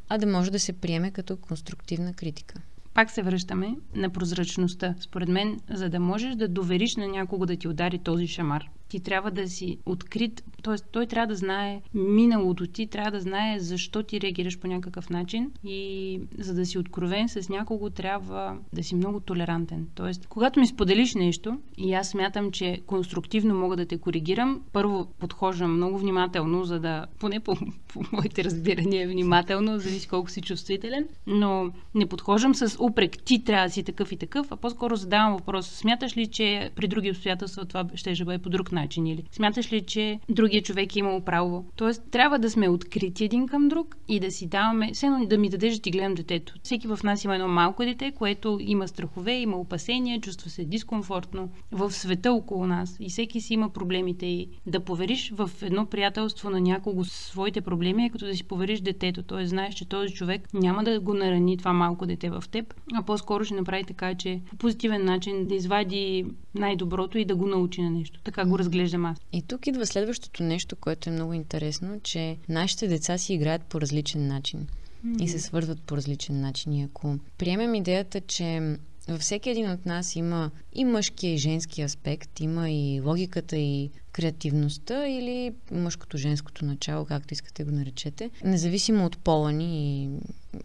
а 0.08 0.18
да 0.18 0.26
може 0.26 0.50
да 0.50 0.60
се 0.60 0.72
приеме 0.72 1.10
като 1.10 1.36
конструктивна 1.36 2.14
критика 2.14 2.60
пак 3.00 3.10
се 3.10 3.22
връщаме 3.22 3.76
на 3.94 4.10
прозрачността. 4.10 4.94
Според 5.00 5.28
мен, 5.28 5.60
за 5.70 5.88
да 5.88 6.00
можеш 6.00 6.34
да 6.34 6.48
довериш 6.48 6.96
на 6.96 7.08
някого 7.08 7.46
да 7.46 7.56
ти 7.56 7.68
удари 7.68 7.98
този 7.98 8.26
шамар, 8.26 8.68
ти 8.90 9.00
трябва 9.00 9.30
да 9.30 9.48
си 9.48 9.78
открит, 9.86 10.44
т.е. 10.62 10.74
той 10.92 11.06
трябва 11.06 11.26
да 11.26 11.34
знае 11.34 11.80
миналото 11.94 12.66
ти, 12.66 12.86
трябва 12.86 13.10
да 13.10 13.20
знае 13.20 13.58
защо 13.58 14.02
ти 14.02 14.20
реагираш 14.20 14.58
по 14.58 14.66
някакъв 14.66 15.10
начин 15.10 15.50
и 15.64 16.20
за 16.38 16.54
да 16.54 16.66
си 16.66 16.78
откровен 16.78 17.28
с 17.28 17.48
някого 17.48 17.90
трябва 17.90 18.58
да 18.72 18.82
си 18.82 18.94
много 18.94 19.20
толерантен. 19.20 19.86
Тоест, 19.94 20.26
когато 20.26 20.60
ми 20.60 20.66
споделиш 20.66 21.14
нещо 21.14 21.58
и 21.78 21.94
аз 21.94 22.08
смятам, 22.08 22.50
че 22.50 22.80
конструктивно 22.86 23.54
мога 23.54 23.76
да 23.76 23.86
те 23.86 23.98
коригирам, 23.98 24.60
първо 24.72 25.06
подхождам 25.18 25.76
много 25.76 25.98
внимателно, 25.98 26.64
за 26.64 26.80
да, 26.80 27.06
поне 27.18 27.40
по, 27.40 27.56
по 27.88 28.02
моите 28.12 28.44
разбирания, 28.44 29.08
внимателно, 29.08 29.78
зависи 29.78 30.08
колко 30.08 30.30
си 30.30 30.40
чувствителен, 30.40 31.08
но 31.26 31.70
не 31.94 32.06
подхождам 32.06 32.54
с 32.54 32.76
упрек, 32.80 33.22
ти 33.24 33.44
трябва 33.44 33.66
да 33.66 33.72
си 33.72 33.82
такъв 33.82 34.12
и 34.12 34.16
такъв, 34.16 34.52
а 34.52 34.56
по-скоро 34.56 34.96
задавам 34.96 35.32
въпрос, 35.32 35.66
смяташ 35.66 36.16
ли, 36.16 36.26
че 36.26 36.70
при 36.74 36.88
други 36.88 37.10
обстоятелства 37.10 37.64
това 37.64 37.84
ще 37.94 38.24
бъде 38.24 38.38
по 38.38 38.50
друг 38.50 38.72
начин? 38.72 38.79
Начин? 38.80 39.06
Или 39.06 39.24
смяташ 39.32 39.72
ли, 39.72 39.80
че 39.80 40.20
другия 40.28 40.62
човек 40.62 40.96
е 40.96 40.98
имал 40.98 41.20
право? 41.20 41.64
Тоест, 41.76 42.02
трябва 42.10 42.38
да 42.38 42.50
сме 42.50 42.68
открити 42.68 43.24
един 43.24 43.48
към 43.48 43.68
друг 43.68 43.96
и 44.08 44.20
да 44.20 44.30
си 44.30 44.46
даваме, 44.46 44.90
все 44.92 45.06
едно 45.06 45.26
да 45.26 45.38
ми 45.38 45.48
дадеш 45.48 45.74
да 45.74 45.82
ти 45.82 45.90
гледам 45.90 46.14
детето. 46.14 46.54
Всеки 46.62 46.88
в 46.88 46.98
нас 47.04 47.24
има 47.24 47.34
едно 47.34 47.48
малко 47.48 47.84
дете, 47.84 48.12
което 48.12 48.58
има 48.60 48.88
страхове, 48.88 49.32
има 49.32 49.56
опасения, 49.56 50.20
чувства 50.20 50.50
се 50.50 50.64
дискомфортно 50.64 51.48
в 51.72 51.92
света 51.92 52.32
около 52.32 52.66
нас 52.66 52.96
и 53.00 53.08
всеки 53.08 53.40
си 53.40 53.54
има 53.54 53.68
проблемите 53.68 54.26
и 54.26 54.48
да 54.66 54.80
повериш 54.80 55.32
в 55.36 55.50
едно 55.62 55.86
приятелство 55.86 56.50
на 56.50 56.60
някого 56.60 57.04
своите 57.04 57.60
проблеми 57.60 58.04
е 58.04 58.10
като 58.10 58.26
да 58.26 58.36
си 58.36 58.44
повериш 58.44 58.80
детето. 58.80 59.22
Тоест, 59.22 59.50
знаеш, 59.50 59.74
че 59.74 59.88
този 59.88 60.14
човек 60.14 60.48
няма 60.54 60.84
да 60.84 61.00
го 61.00 61.14
нарани 61.14 61.56
това 61.56 61.72
малко 61.72 62.06
дете 62.06 62.30
в 62.30 62.44
теб, 62.50 62.74
а 62.94 63.02
по-скоро 63.02 63.44
ще 63.44 63.54
направи 63.54 63.84
така, 63.84 64.14
че 64.14 64.40
по 64.50 64.56
позитивен 64.56 65.04
начин 65.04 65.46
да 65.46 65.54
извади 65.54 66.24
най-доброто 66.54 67.18
и 67.18 67.24
да 67.24 67.36
го 67.36 67.46
научи 67.46 67.82
на 67.82 67.90
нещо. 67.90 68.20
Така 68.24 68.44
го 68.44 68.58
разглеждам 68.70 69.04
аз. 69.04 69.18
И 69.32 69.42
тук 69.42 69.66
идва 69.66 69.86
следващото 69.86 70.42
нещо, 70.42 70.76
което 70.76 71.10
е 71.10 71.12
много 71.12 71.32
интересно, 71.32 72.00
че 72.02 72.36
нашите 72.48 72.88
деца 72.88 73.18
си 73.18 73.34
играят 73.34 73.62
по 73.62 73.80
различен 73.80 74.26
начин 74.26 74.66
mm-hmm. 75.06 75.22
и 75.22 75.28
се 75.28 75.38
свързват 75.38 75.82
по 75.82 75.96
различен 75.96 76.40
начин. 76.40 76.72
И 76.72 76.82
ако 76.82 77.18
приемем 77.38 77.74
идеята, 77.74 78.20
че 78.20 78.76
във 79.08 79.20
всеки 79.20 79.50
един 79.50 79.70
от 79.70 79.86
нас 79.86 80.16
има 80.16 80.50
и 80.72 80.84
мъжкия 80.84 81.34
и 81.34 81.38
женски 81.38 81.82
аспект, 81.82 82.40
има 82.40 82.70
и 82.70 83.00
логиката 83.00 83.56
и 83.56 83.90
креативността 84.12 85.08
или 85.08 85.52
мъжкото-женското 85.72 86.64
начало, 86.64 87.04
както 87.04 87.34
искате 87.34 87.64
го 87.64 87.70
наречете, 87.70 88.30
независимо 88.44 89.04
от 89.04 89.18
пола 89.18 89.52
ни 89.52 90.02
и 90.04 90.08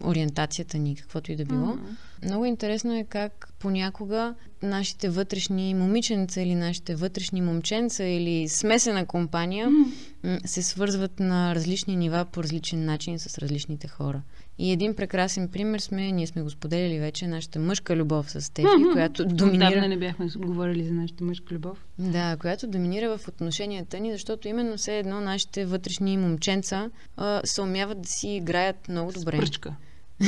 ориентацията 0.04 0.78
ни, 0.78 0.96
каквото 0.96 1.32
и 1.32 1.36
да 1.36 1.44
било. 1.44 1.66
Mm-hmm. 1.66 2.24
Много 2.24 2.44
интересно 2.44 2.96
е 2.96 3.04
как 3.04 3.48
понякога 3.58 4.34
нашите 4.62 5.08
вътрешни 5.08 5.74
момиченца 5.74 6.40
или 6.40 6.54
нашите 6.54 6.94
вътрешни 6.94 7.40
момченца 7.40 8.04
или 8.04 8.48
смесена 8.48 9.06
компания 9.06 9.68
mm-hmm. 9.68 10.46
се 10.46 10.62
свързват 10.62 11.20
на 11.20 11.54
различни 11.54 11.96
нива 11.96 12.24
по 12.32 12.42
различен 12.42 12.84
начин 12.84 13.18
с 13.18 13.38
различните 13.38 13.88
хора. 13.88 14.22
И 14.58 14.72
един 14.72 14.94
прекрасен 14.94 15.48
пример 15.48 15.78
сме, 15.78 16.12
ние 16.12 16.26
сме 16.26 16.42
го 16.42 16.50
споделили 16.50 16.98
вече, 16.98 17.26
нашата 17.26 17.58
мъжка 17.58 17.96
любов 17.96 18.30
с 18.30 18.40
Стефи, 18.40 18.68
mm-hmm. 18.68 18.92
която 18.92 19.24
доминира... 19.24 19.66
Отдавна 19.66 19.88
не 19.88 19.96
бяхме 19.96 20.28
говорили 20.36 20.84
за 20.84 20.94
нашата 20.94 21.24
мъжка 21.24 21.54
любов. 21.54 21.84
Да, 21.98 22.36
която 22.40 22.66
доминира 22.66 23.18
в 23.18 23.28
отношенията 23.28 24.00
ни, 24.00 24.12
защото 24.12 24.48
именно 24.48 24.76
все 24.76 24.98
едно 24.98 25.20
нашите 25.20 25.64
вътрешни 25.64 26.16
момченца 26.16 26.90
а, 27.16 27.40
се 27.44 27.60
умяват 27.62 28.02
да 28.02 28.08
си 28.08 28.28
играят 28.28 28.88
много 28.88 29.12
добре. 29.12 29.36
Спръчка. 29.36 29.74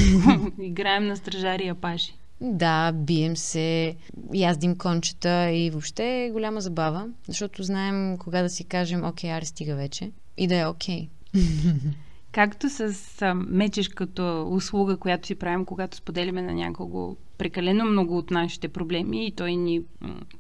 Играем 0.63 1.07
на 1.07 1.17
стражари 1.17 1.65
и 1.65 1.69
апаши. 1.69 2.15
Да, 2.41 2.93
бием 2.93 3.37
се, 3.37 3.97
яздим 4.35 4.77
кончета 4.77 5.51
и 5.51 5.71
въобще 5.71 6.25
е 6.25 6.31
голяма 6.31 6.61
забава, 6.61 7.09
защото 7.29 7.63
знаем 7.63 8.19
кога 8.19 8.43
да 8.43 8.51
си 8.51 8.65
кажем, 8.65 9.05
окей, 9.05 9.33
аре 9.33 9.45
стига 9.45 9.75
вече 9.75 10.11
и 10.37 10.47
да 10.47 10.57
е 10.57 10.67
окей. 10.67 11.09
Както 12.39 12.71
с 12.71 12.83
а, 13.23 13.35
мечешката 13.35 14.45
услуга, 14.51 14.97
която 14.97 15.27
си 15.27 15.35
правим, 15.35 15.65
когато 15.65 15.97
споделяме 15.97 16.43
на 16.43 16.55
някого 16.55 17.17
прекалено 17.39 17.85
много 17.85 18.19
от 18.19 18.31
нашите 18.31 18.69
проблеми 18.69 19.27
и 19.27 19.33
той 19.33 19.57
ни 19.57 19.83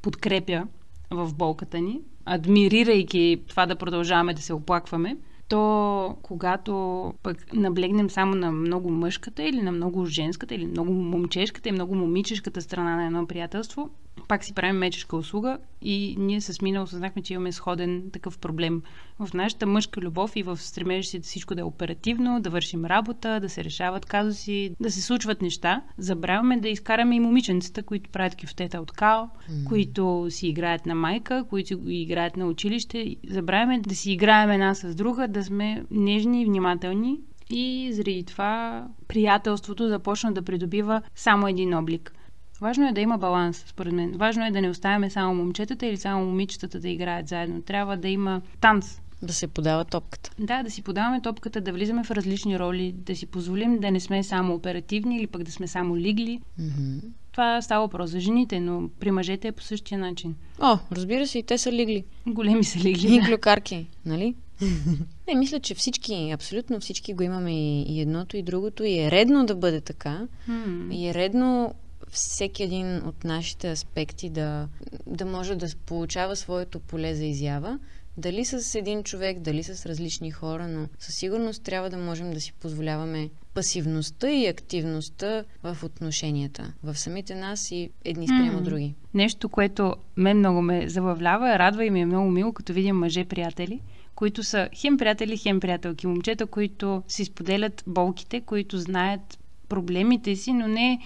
подкрепя 0.03 0.67
в 1.11 1.35
болката 1.35 1.79
ни, 1.79 2.01
адмирирайки 2.25 3.43
това 3.49 3.67
да 3.67 3.77
продължаваме 3.77 4.35
да 4.35 4.43
се 4.43 4.53
оплакваме, 4.53 5.17
то 5.49 6.17
когато 6.23 7.15
пък 7.23 7.53
наблегнем 7.53 8.11
само 8.11 8.35
на 8.35 8.53
много 8.53 8.91
мъжката 8.91 9.43
или 9.43 9.63
на 9.63 9.73
много 9.73 10.07
женската 10.07 10.55
или 10.55 10.67
много 10.67 10.93
момчешката 10.93 11.69
и 11.69 11.73
много 11.73 11.95
момичешката 11.95 12.63
страна 12.63 12.97
на 12.97 13.07
едно 13.07 13.27
приятелство, 13.27 13.91
пак 14.29 14.45
си 14.45 14.55
правим 14.55 14.77
мечешка 14.77 15.17
услуга 15.17 15.59
и 15.83 16.17
ние 16.19 16.41
с 16.41 16.63
Мина 16.63 16.83
осъзнахме, 16.83 17.23
че 17.23 17.33
имаме 17.35 17.53
сходен 17.53 18.11
такъв 18.13 18.39
проблем 18.39 18.83
в 19.19 19.35
нашата 19.35 19.67
мъжка 19.67 20.01
любов 20.01 20.37
и 20.37 20.43
в 20.43 20.57
стремежа 20.57 21.09
си 21.09 21.21
всичко 21.21 21.55
да 21.55 21.61
е 21.61 21.65
оперативно, 21.65 22.41
да 22.41 22.51
вършим 22.51 22.85
работа, 22.85 23.41
да 23.41 23.49
се 23.49 23.65
решават 23.65 24.07
казуси, 24.07 24.75
да 24.81 24.91
се 24.91 25.03
случват 25.03 25.43
неща. 25.43 25.83
Забравяме 25.99 26.61
да 26.61 26.69
изкараме 26.69 27.17
и 27.17 27.21
момиченцата, 27.21 27.83
които 27.83 28.11
правят 28.11 28.35
кифтета 28.35 28.81
от 28.81 28.93
као, 28.93 29.25
mm. 29.25 29.65
които 29.65 30.27
си 30.31 30.49
играят 30.49 30.87
на 30.87 30.95
майка, 30.95 31.45
които 31.51 31.81
играят 31.87 32.37
на 32.37 32.47
училище. 32.47 33.17
Забравяме 33.29 33.81
да 33.81 33.95
си 33.95 34.13
играем 34.13 34.51
една 34.51 34.75
с 34.75 34.95
друга, 34.95 35.29
да 35.29 35.45
сме 35.45 35.85
нежни 35.91 36.43
и 36.43 36.47
внимателни 36.47 37.21
и 37.51 37.93
заради 37.93 38.25
това 38.25 38.85
приятелството 39.09 39.89
започна 39.89 40.33
да 40.33 40.43
придобива 40.43 41.03
само 41.15 41.49
един 41.49 41.75
облик. 41.75 42.13
Важно 42.61 42.89
е 42.89 42.93
да 42.93 43.01
има 43.01 43.19
баланс, 43.19 43.65
според 43.67 43.93
мен. 43.93 44.13
Важно 44.17 44.47
е 44.47 44.51
да 44.51 44.61
не 44.61 44.69
оставяме 44.69 45.11
само 45.11 45.35
момчетата 45.35 45.87
или 45.87 45.97
само 45.97 46.25
момичетата 46.25 46.81
да 46.81 46.89
играят 46.89 47.29
заедно. 47.29 47.63
Трябва 47.63 47.97
да 47.97 48.09
има 48.09 48.43
танц. 48.61 49.01
Да 49.23 49.33
се 49.33 49.47
подава 49.47 49.85
топката. 49.85 50.31
Да, 50.39 50.63
да 50.63 50.71
си 50.71 50.83
подаваме 50.83 51.21
топката, 51.21 51.61
да 51.61 51.73
влизаме 51.73 52.05
в 52.05 52.11
различни 52.11 52.59
роли, 52.59 52.93
да 52.93 53.17
си 53.17 53.27
позволим 53.27 53.79
да 53.79 53.91
не 53.91 54.01
сме 54.01 54.25
само 54.25 54.55
оперативни 54.55 55.17
или 55.17 55.27
пък 55.27 55.43
да 55.43 55.53
сме 55.53 55.67
само 55.67 55.97
лигли. 55.97 56.41
Mm-hmm. 56.61 57.01
Това 57.33 57.63
става 57.63 57.85
въпрос 57.85 58.11
за 58.11 58.21
жените, 58.21 58.61
но 58.61 58.89
при 59.01 59.11
мъжете 59.11 59.49
е 59.49 59.53
по 59.53 59.63
същия 59.63 59.99
начин. 59.99 60.35
О, 60.61 60.79
разбира 60.93 61.27
се, 61.27 61.39
и 61.39 61.43
те 61.43 61.59
са 61.59 61.73
лигли. 61.73 62.05
Големи 62.27 62.65
са 62.65 62.79
лигли. 62.79 63.15
И 63.15 63.21
да. 63.21 63.27
клюкарки, 63.27 63.87
нали? 64.07 64.35
Не, 65.29 65.35
мисля, 65.35 65.61
че 65.61 65.75
всички, 65.75 66.31
абсолютно 66.31 66.81
всички 66.81 67.15
го 67.15 67.23
имаме 67.23 67.53
и, 67.53 67.83
и 67.83 68.01
едното, 68.01 68.37
и 68.37 68.43
другото. 68.43 68.85
И 68.85 68.99
е 68.99 69.11
редно 69.11 69.47
да 69.47 69.55
бъде 69.55 69.81
така. 69.81 70.27
Mm. 70.49 70.95
И 70.95 71.09
е 71.09 71.15
редно 71.15 71.75
всеки 72.11 72.63
един 72.63 72.97
от 72.97 73.25
нашите 73.25 73.71
аспекти 73.71 74.31
да, 74.31 74.69
да 75.07 75.25
може 75.25 75.55
да 75.55 75.67
получава 75.87 76.37
своето 76.37 76.81
поле 76.81 77.15
за 77.15 77.25
изява. 77.25 77.79
Дали 78.17 78.45
с 78.45 78.75
един 78.75 79.03
човек, 79.03 79.39
дали 79.39 79.63
с 79.63 79.87
различни 79.87 80.31
хора, 80.31 80.69
но 80.69 80.89
със 80.99 81.15
сигурност 81.15 81.63
трябва 81.63 81.91
да 81.91 81.97
можем 81.97 82.31
да 82.31 82.41
си 82.41 82.53
позволяваме 82.53 83.31
пасивността 83.55 84.31
и 84.31 84.47
активността 84.47 85.45
в 85.63 85.79
отношенията. 85.85 86.73
В 86.83 86.99
самите 86.99 87.35
нас 87.35 87.71
и 87.71 87.91
едни 88.05 88.27
спрямо 88.27 88.61
други. 88.61 88.95
Нещо, 89.15 89.49
което 89.49 89.95
мен 90.17 90.39
много 90.39 90.63
ме 90.63 90.89
забавлява, 90.89 91.59
радва 91.59 91.85
и 91.85 91.91
ми 91.91 92.01
е 92.01 92.07
много 92.07 92.31
мило, 92.31 92.53
като 92.53 92.73
видим 92.73 92.97
мъже-приятели, 92.97 93.81
които 94.15 94.43
са 94.43 94.69
хем 94.75 94.97
приятели, 94.97 95.37
хем 95.37 95.61
приятелки. 95.61 96.07
Момчета, 96.07 96.47
които 96.47 97.03
си 97.09 97.25
споделят 97.25 97.85
болките, 97.87 98.41
които 98.41 98.79
знаят 98.79 99.39
проблемите 99.69 100.37
си, 100.37 100.53
но 100.53 100.69
не 100.69 100.99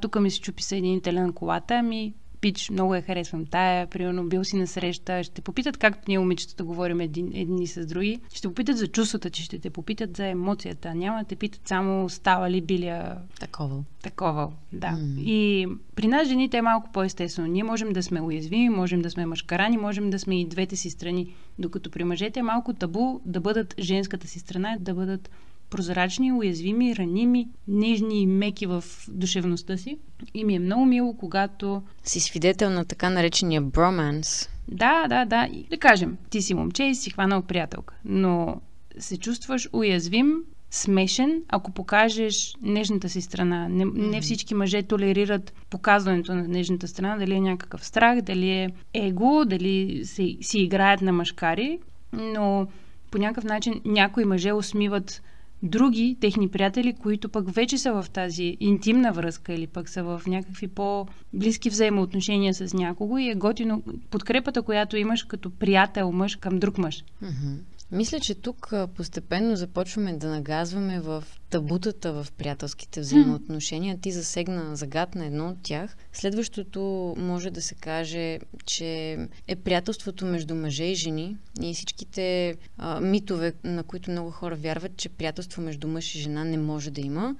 тук 0.00 0.20
ми 0.20 0.30
се 0.30 0.40
чупи 0.40 0.62
съединителя 0.62 1.26
на 1.26 1.32
колата, 1.32 1.74
ами 1.74 2.14
пич, 2.40 2.70
много 2.70 2.94
я 2.94 3.02
харесвам 3.02 3.46
тая, 3.46 3.86
примерно 3.86 4.28
бил 4.28 4.44
си 4.44 4.56
на 4.56 4.66
среща, 4.66 5.22
ще 5.22 5.40
попитат 5.40 5.76
както 5.76 6.02
ние 6.08 6.18
момичетата 6.18 6.64
говорим 6.64 7.00
един, 7.00 7.30
едни 7.34 7.66
с 7.66 7.86
други, 7.86 8.20
ще 8.34 8.48
попитат 8.48 8.78
за 8.78 8.86
чувствата, 8.86 9.30
че 9.30 9.42
ще 9.42 9.58
те 9.58 9.70
попитат 9.70 10.16
за 10.16 10.26
емоцията, 10.26 10.94
няма 10.94 11.18
да 11.18 11.24
те 11.24 11.36
питат 11.36 11.68
само 11.68 12.08
става 12.08 12.50
ли 12.50 12.60
биля... 12.60 13.18
Такова. 13.40 13.84
Такова, 14.02 14.52
да. 14.72 14.86
Mm. 14.86 15.20
И 15.20 15.66
при 15.94 16.06
нас 16.06 16.28
жените 16.28 16.56
е 16.56 16.62
малко 16.62 16.90
по-естествено. 16.92 17.48
Ние 17.48 17.64
можем 17.64 17.92
да 17.92 18.02
сме 18.02 18.20
уязвими, 18.20 18.68
можем 18.68 19.02
да 19.02 19.10
сме 19.10 19.26
мъжкарани, 19.26 19.76
можем 19.76 20.10
да 20.10 20.18
сме 20.18 20.40
и 20.40 20.48
двете 20.48 20.76
си 20.76 20.90
страни, 20.90 21.34
докато 21.58 21.90
при 21.90 22.04
мъжете 22.04 22.40
е 22.40 22.42
малко 22.42 22.74
табу 22.74 23.20
да 23.24 23.40
бъдат 23.40 23.74
женската 23.78 24.26
си 24.26 24.38
страна, 24.38 24.76
да 24.80 24.94
бъдат 24.94 25.30
прозрачни, 25.70 26.32
уязвими, 26.32 26.96
раними, 26.96 27.48
нежни 27.68 28.22
и 28.22 28.26
меки 28.26 28.66
в 28.66 28.84
душевността 29.08 29.76
си. 29.76 29.98
И 30.34 30.44
ми 30.44 30.54
е 30.54 30.58
много 30.58 30.84
мило, 30.84 31.16
когато... 31.16 31.82
Си 32.04 32.20
свидетел 32.20 32.70
на 32.70 32.84
така 32.84 33.10
наречения 33.10 33.62
броманс. 33.62 34.48
Да, 34.68 35.06
да, 35.08 35.24
да. 35.24 35.48
И 35.52 35.66
да 35.70 35.76
кажем, 35.76 36.16
ти 36.30 36.42
си 36.42 36.54
момче 36.54 36.84
и 36.84 36.94
си 36.94 37.10
хванал 37.10 37.42
приятелка, 37.42 37.94
но 38.04 38.60
се 38.98 39.16
чувстваш 39.16 39.68
уязвим, 39.72 40.34
смешен, 40.70 41.42
ако 41.48 41.70
покажеш 41.70 42.54
нежната 42.62 43.08
си 43.08 43.20
страна. 43.20 43.68
Не, 43.68 43.84
не 43.84 44.20
всички 44.20 44.54
мъже 44.54 44.82
толерират 44.82 45.52
показването 45.70 46.34
на 46.34 46.48
нежната 46.48 46.88
страна, 46.88 47.16
дали 47.16 47.34
е 47.34 47.40
някакъв 47.40 47.86
страх, 47.86 48.20
дали 48.20 48.50
е 48.50 48.70
его, 48.94 49.44
дали 49.44 50.04
си, 50.04 50.38
си 50.40 50.58
играят 50.58 51.00
на 51.00 51.12
мъжкари, 51.12 51.78
но 52.12 52.66
по 53.10 53.18
някакъв 53.18 53.44
начин 53.44 53.80
някои 53.84 54.24
мъже 54.24 54.52
усмиват 54.52 55.22
други 55.62 56.16
техни 56.20 56.48
приятели, 56.48 56.92
които 56.92 57.28
пък 57.28 57.54
вече 57.54 57.78
са 57.78 58.02
в 58.02 58.10
тази 58.10 58.56
интимна 58.60 59.12
връзка 59.12 59.54
или 59.54 59.66
пък 59.66 59.88
са 59.88 60.02
в 60.02 60.22
някакви 60.26 60.68
по-близки 60.68 61.70
взаимоотношения 61.70 62.54
с 62.54 62.74
някого 62.74 63.18
и 63.18 63.30
е 63.30 63.34
готино 63.34 63.82
подкрепата, 64.10 64.62
която 64.62 64.96
имаш 64.96 65.22
като 65.22 65.50
приятел 65.50 66.12
мъж 66.12 66.36
към 66.36 66.58
друг 66.58 66.78
мъж. 66.78 67.04
Mm-hmm. 67.22 67.56
Мисля, 67.92 68.20
че 68.20 68.34
тук 68.34 68.72
постепенно 68.96 69.56
започваме 69.56 70.12
да 70.12 70.28
нагазваме 70.28 71.00
в 71.00 71.24
табутата 71.50 72.12
в 72.12 72.26
приятелските 72.38 73.00
взаимоотношения. 73.00 73.98
Ти 74.00 74.12
засегна, 74.12 74.76
загадна 74.76 75.26
едно 75.26 75.48
от 75.48 75.56
тях. 75.62 75.96
Следващото 76.12 77.14
може 77.18 77.50
да 77.50 77.62
се 77.62 77.74
каже, 77.74 78.38
че 78.64 79.18
е 79.48 79.56
приятелството 79.56 80.26
между 80.26 80.54
мъже 80.54 80.84
и 80.84 80.94
жени 80.94 81.36
и 81.62 81.74
всичките 81.74 82.54
а, 82.78 83.00
митове, 83.00 83.52
на 83.64 83.82
които 83.82 84.10
много 84.10 84.30
хора 84.30 84.56
вярват, 84.56 84.96
че 84.96 85.08
приятелство 85.08 85.62
между 85.62 85.88
мъж 85.88 86.14
и 86.14 86.18
жена 86.18 86.44
не 86.44 86.58
може 86.58 86.90
да 86.90 87.00
има 87.00 87.36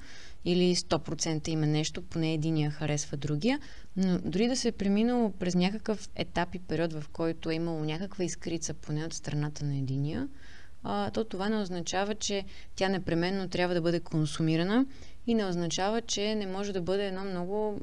или 0.50 0.76
100% 0.76 1.48
има 1.48 1.66
нещо, 1.66 2.02
поне 2.02 2.34
единия 2.34 2.70
харесва 2.70 3.16
другия, 3.16 3.60
но 3.96 4.18
дори 4.18 4.48
да 4.48 4.56
се 4.56 4.68
е 4.68 4.72
преминало 4.72 5.30
през 5.30 5.54
някакъв 5.54 6.08
етап 6.16 6.54
и 6.54 6.58
период, 6.58 6.92
в 6.92 7.04
който 7.12 7.50
е 7.50 7.54
имало 7.54 7.84
някаква 7.84 8.24
искрица, 8.24 8.74
поне 8.74 9.04
от 9.04 9.14
страната 9.14 9.64
на 9.64 9.76
единия, 9.76 10.28
а, 10.82 11.10
то 11.10 11.24
това 11.24 11.48
не 11.48 11.56
означава, 11.56 12.14
че 12.14 12.44
тя 12.76 12.88
непременно 12.88 13.48
трябва 13.48 13.74
да 13.74 13.80
бъде 13.80 14.00
консумирана 14.00 14.86
и 15.26 15.34
не 15.34 15.44
означава, 15.44 16.00
че 16.00 16.34
не 16.34 16.46
може 16.46 16.72
да 16.72 16.80
бъде 16.80 17.06
едно 17.06 17.24
много, 17.24 17.80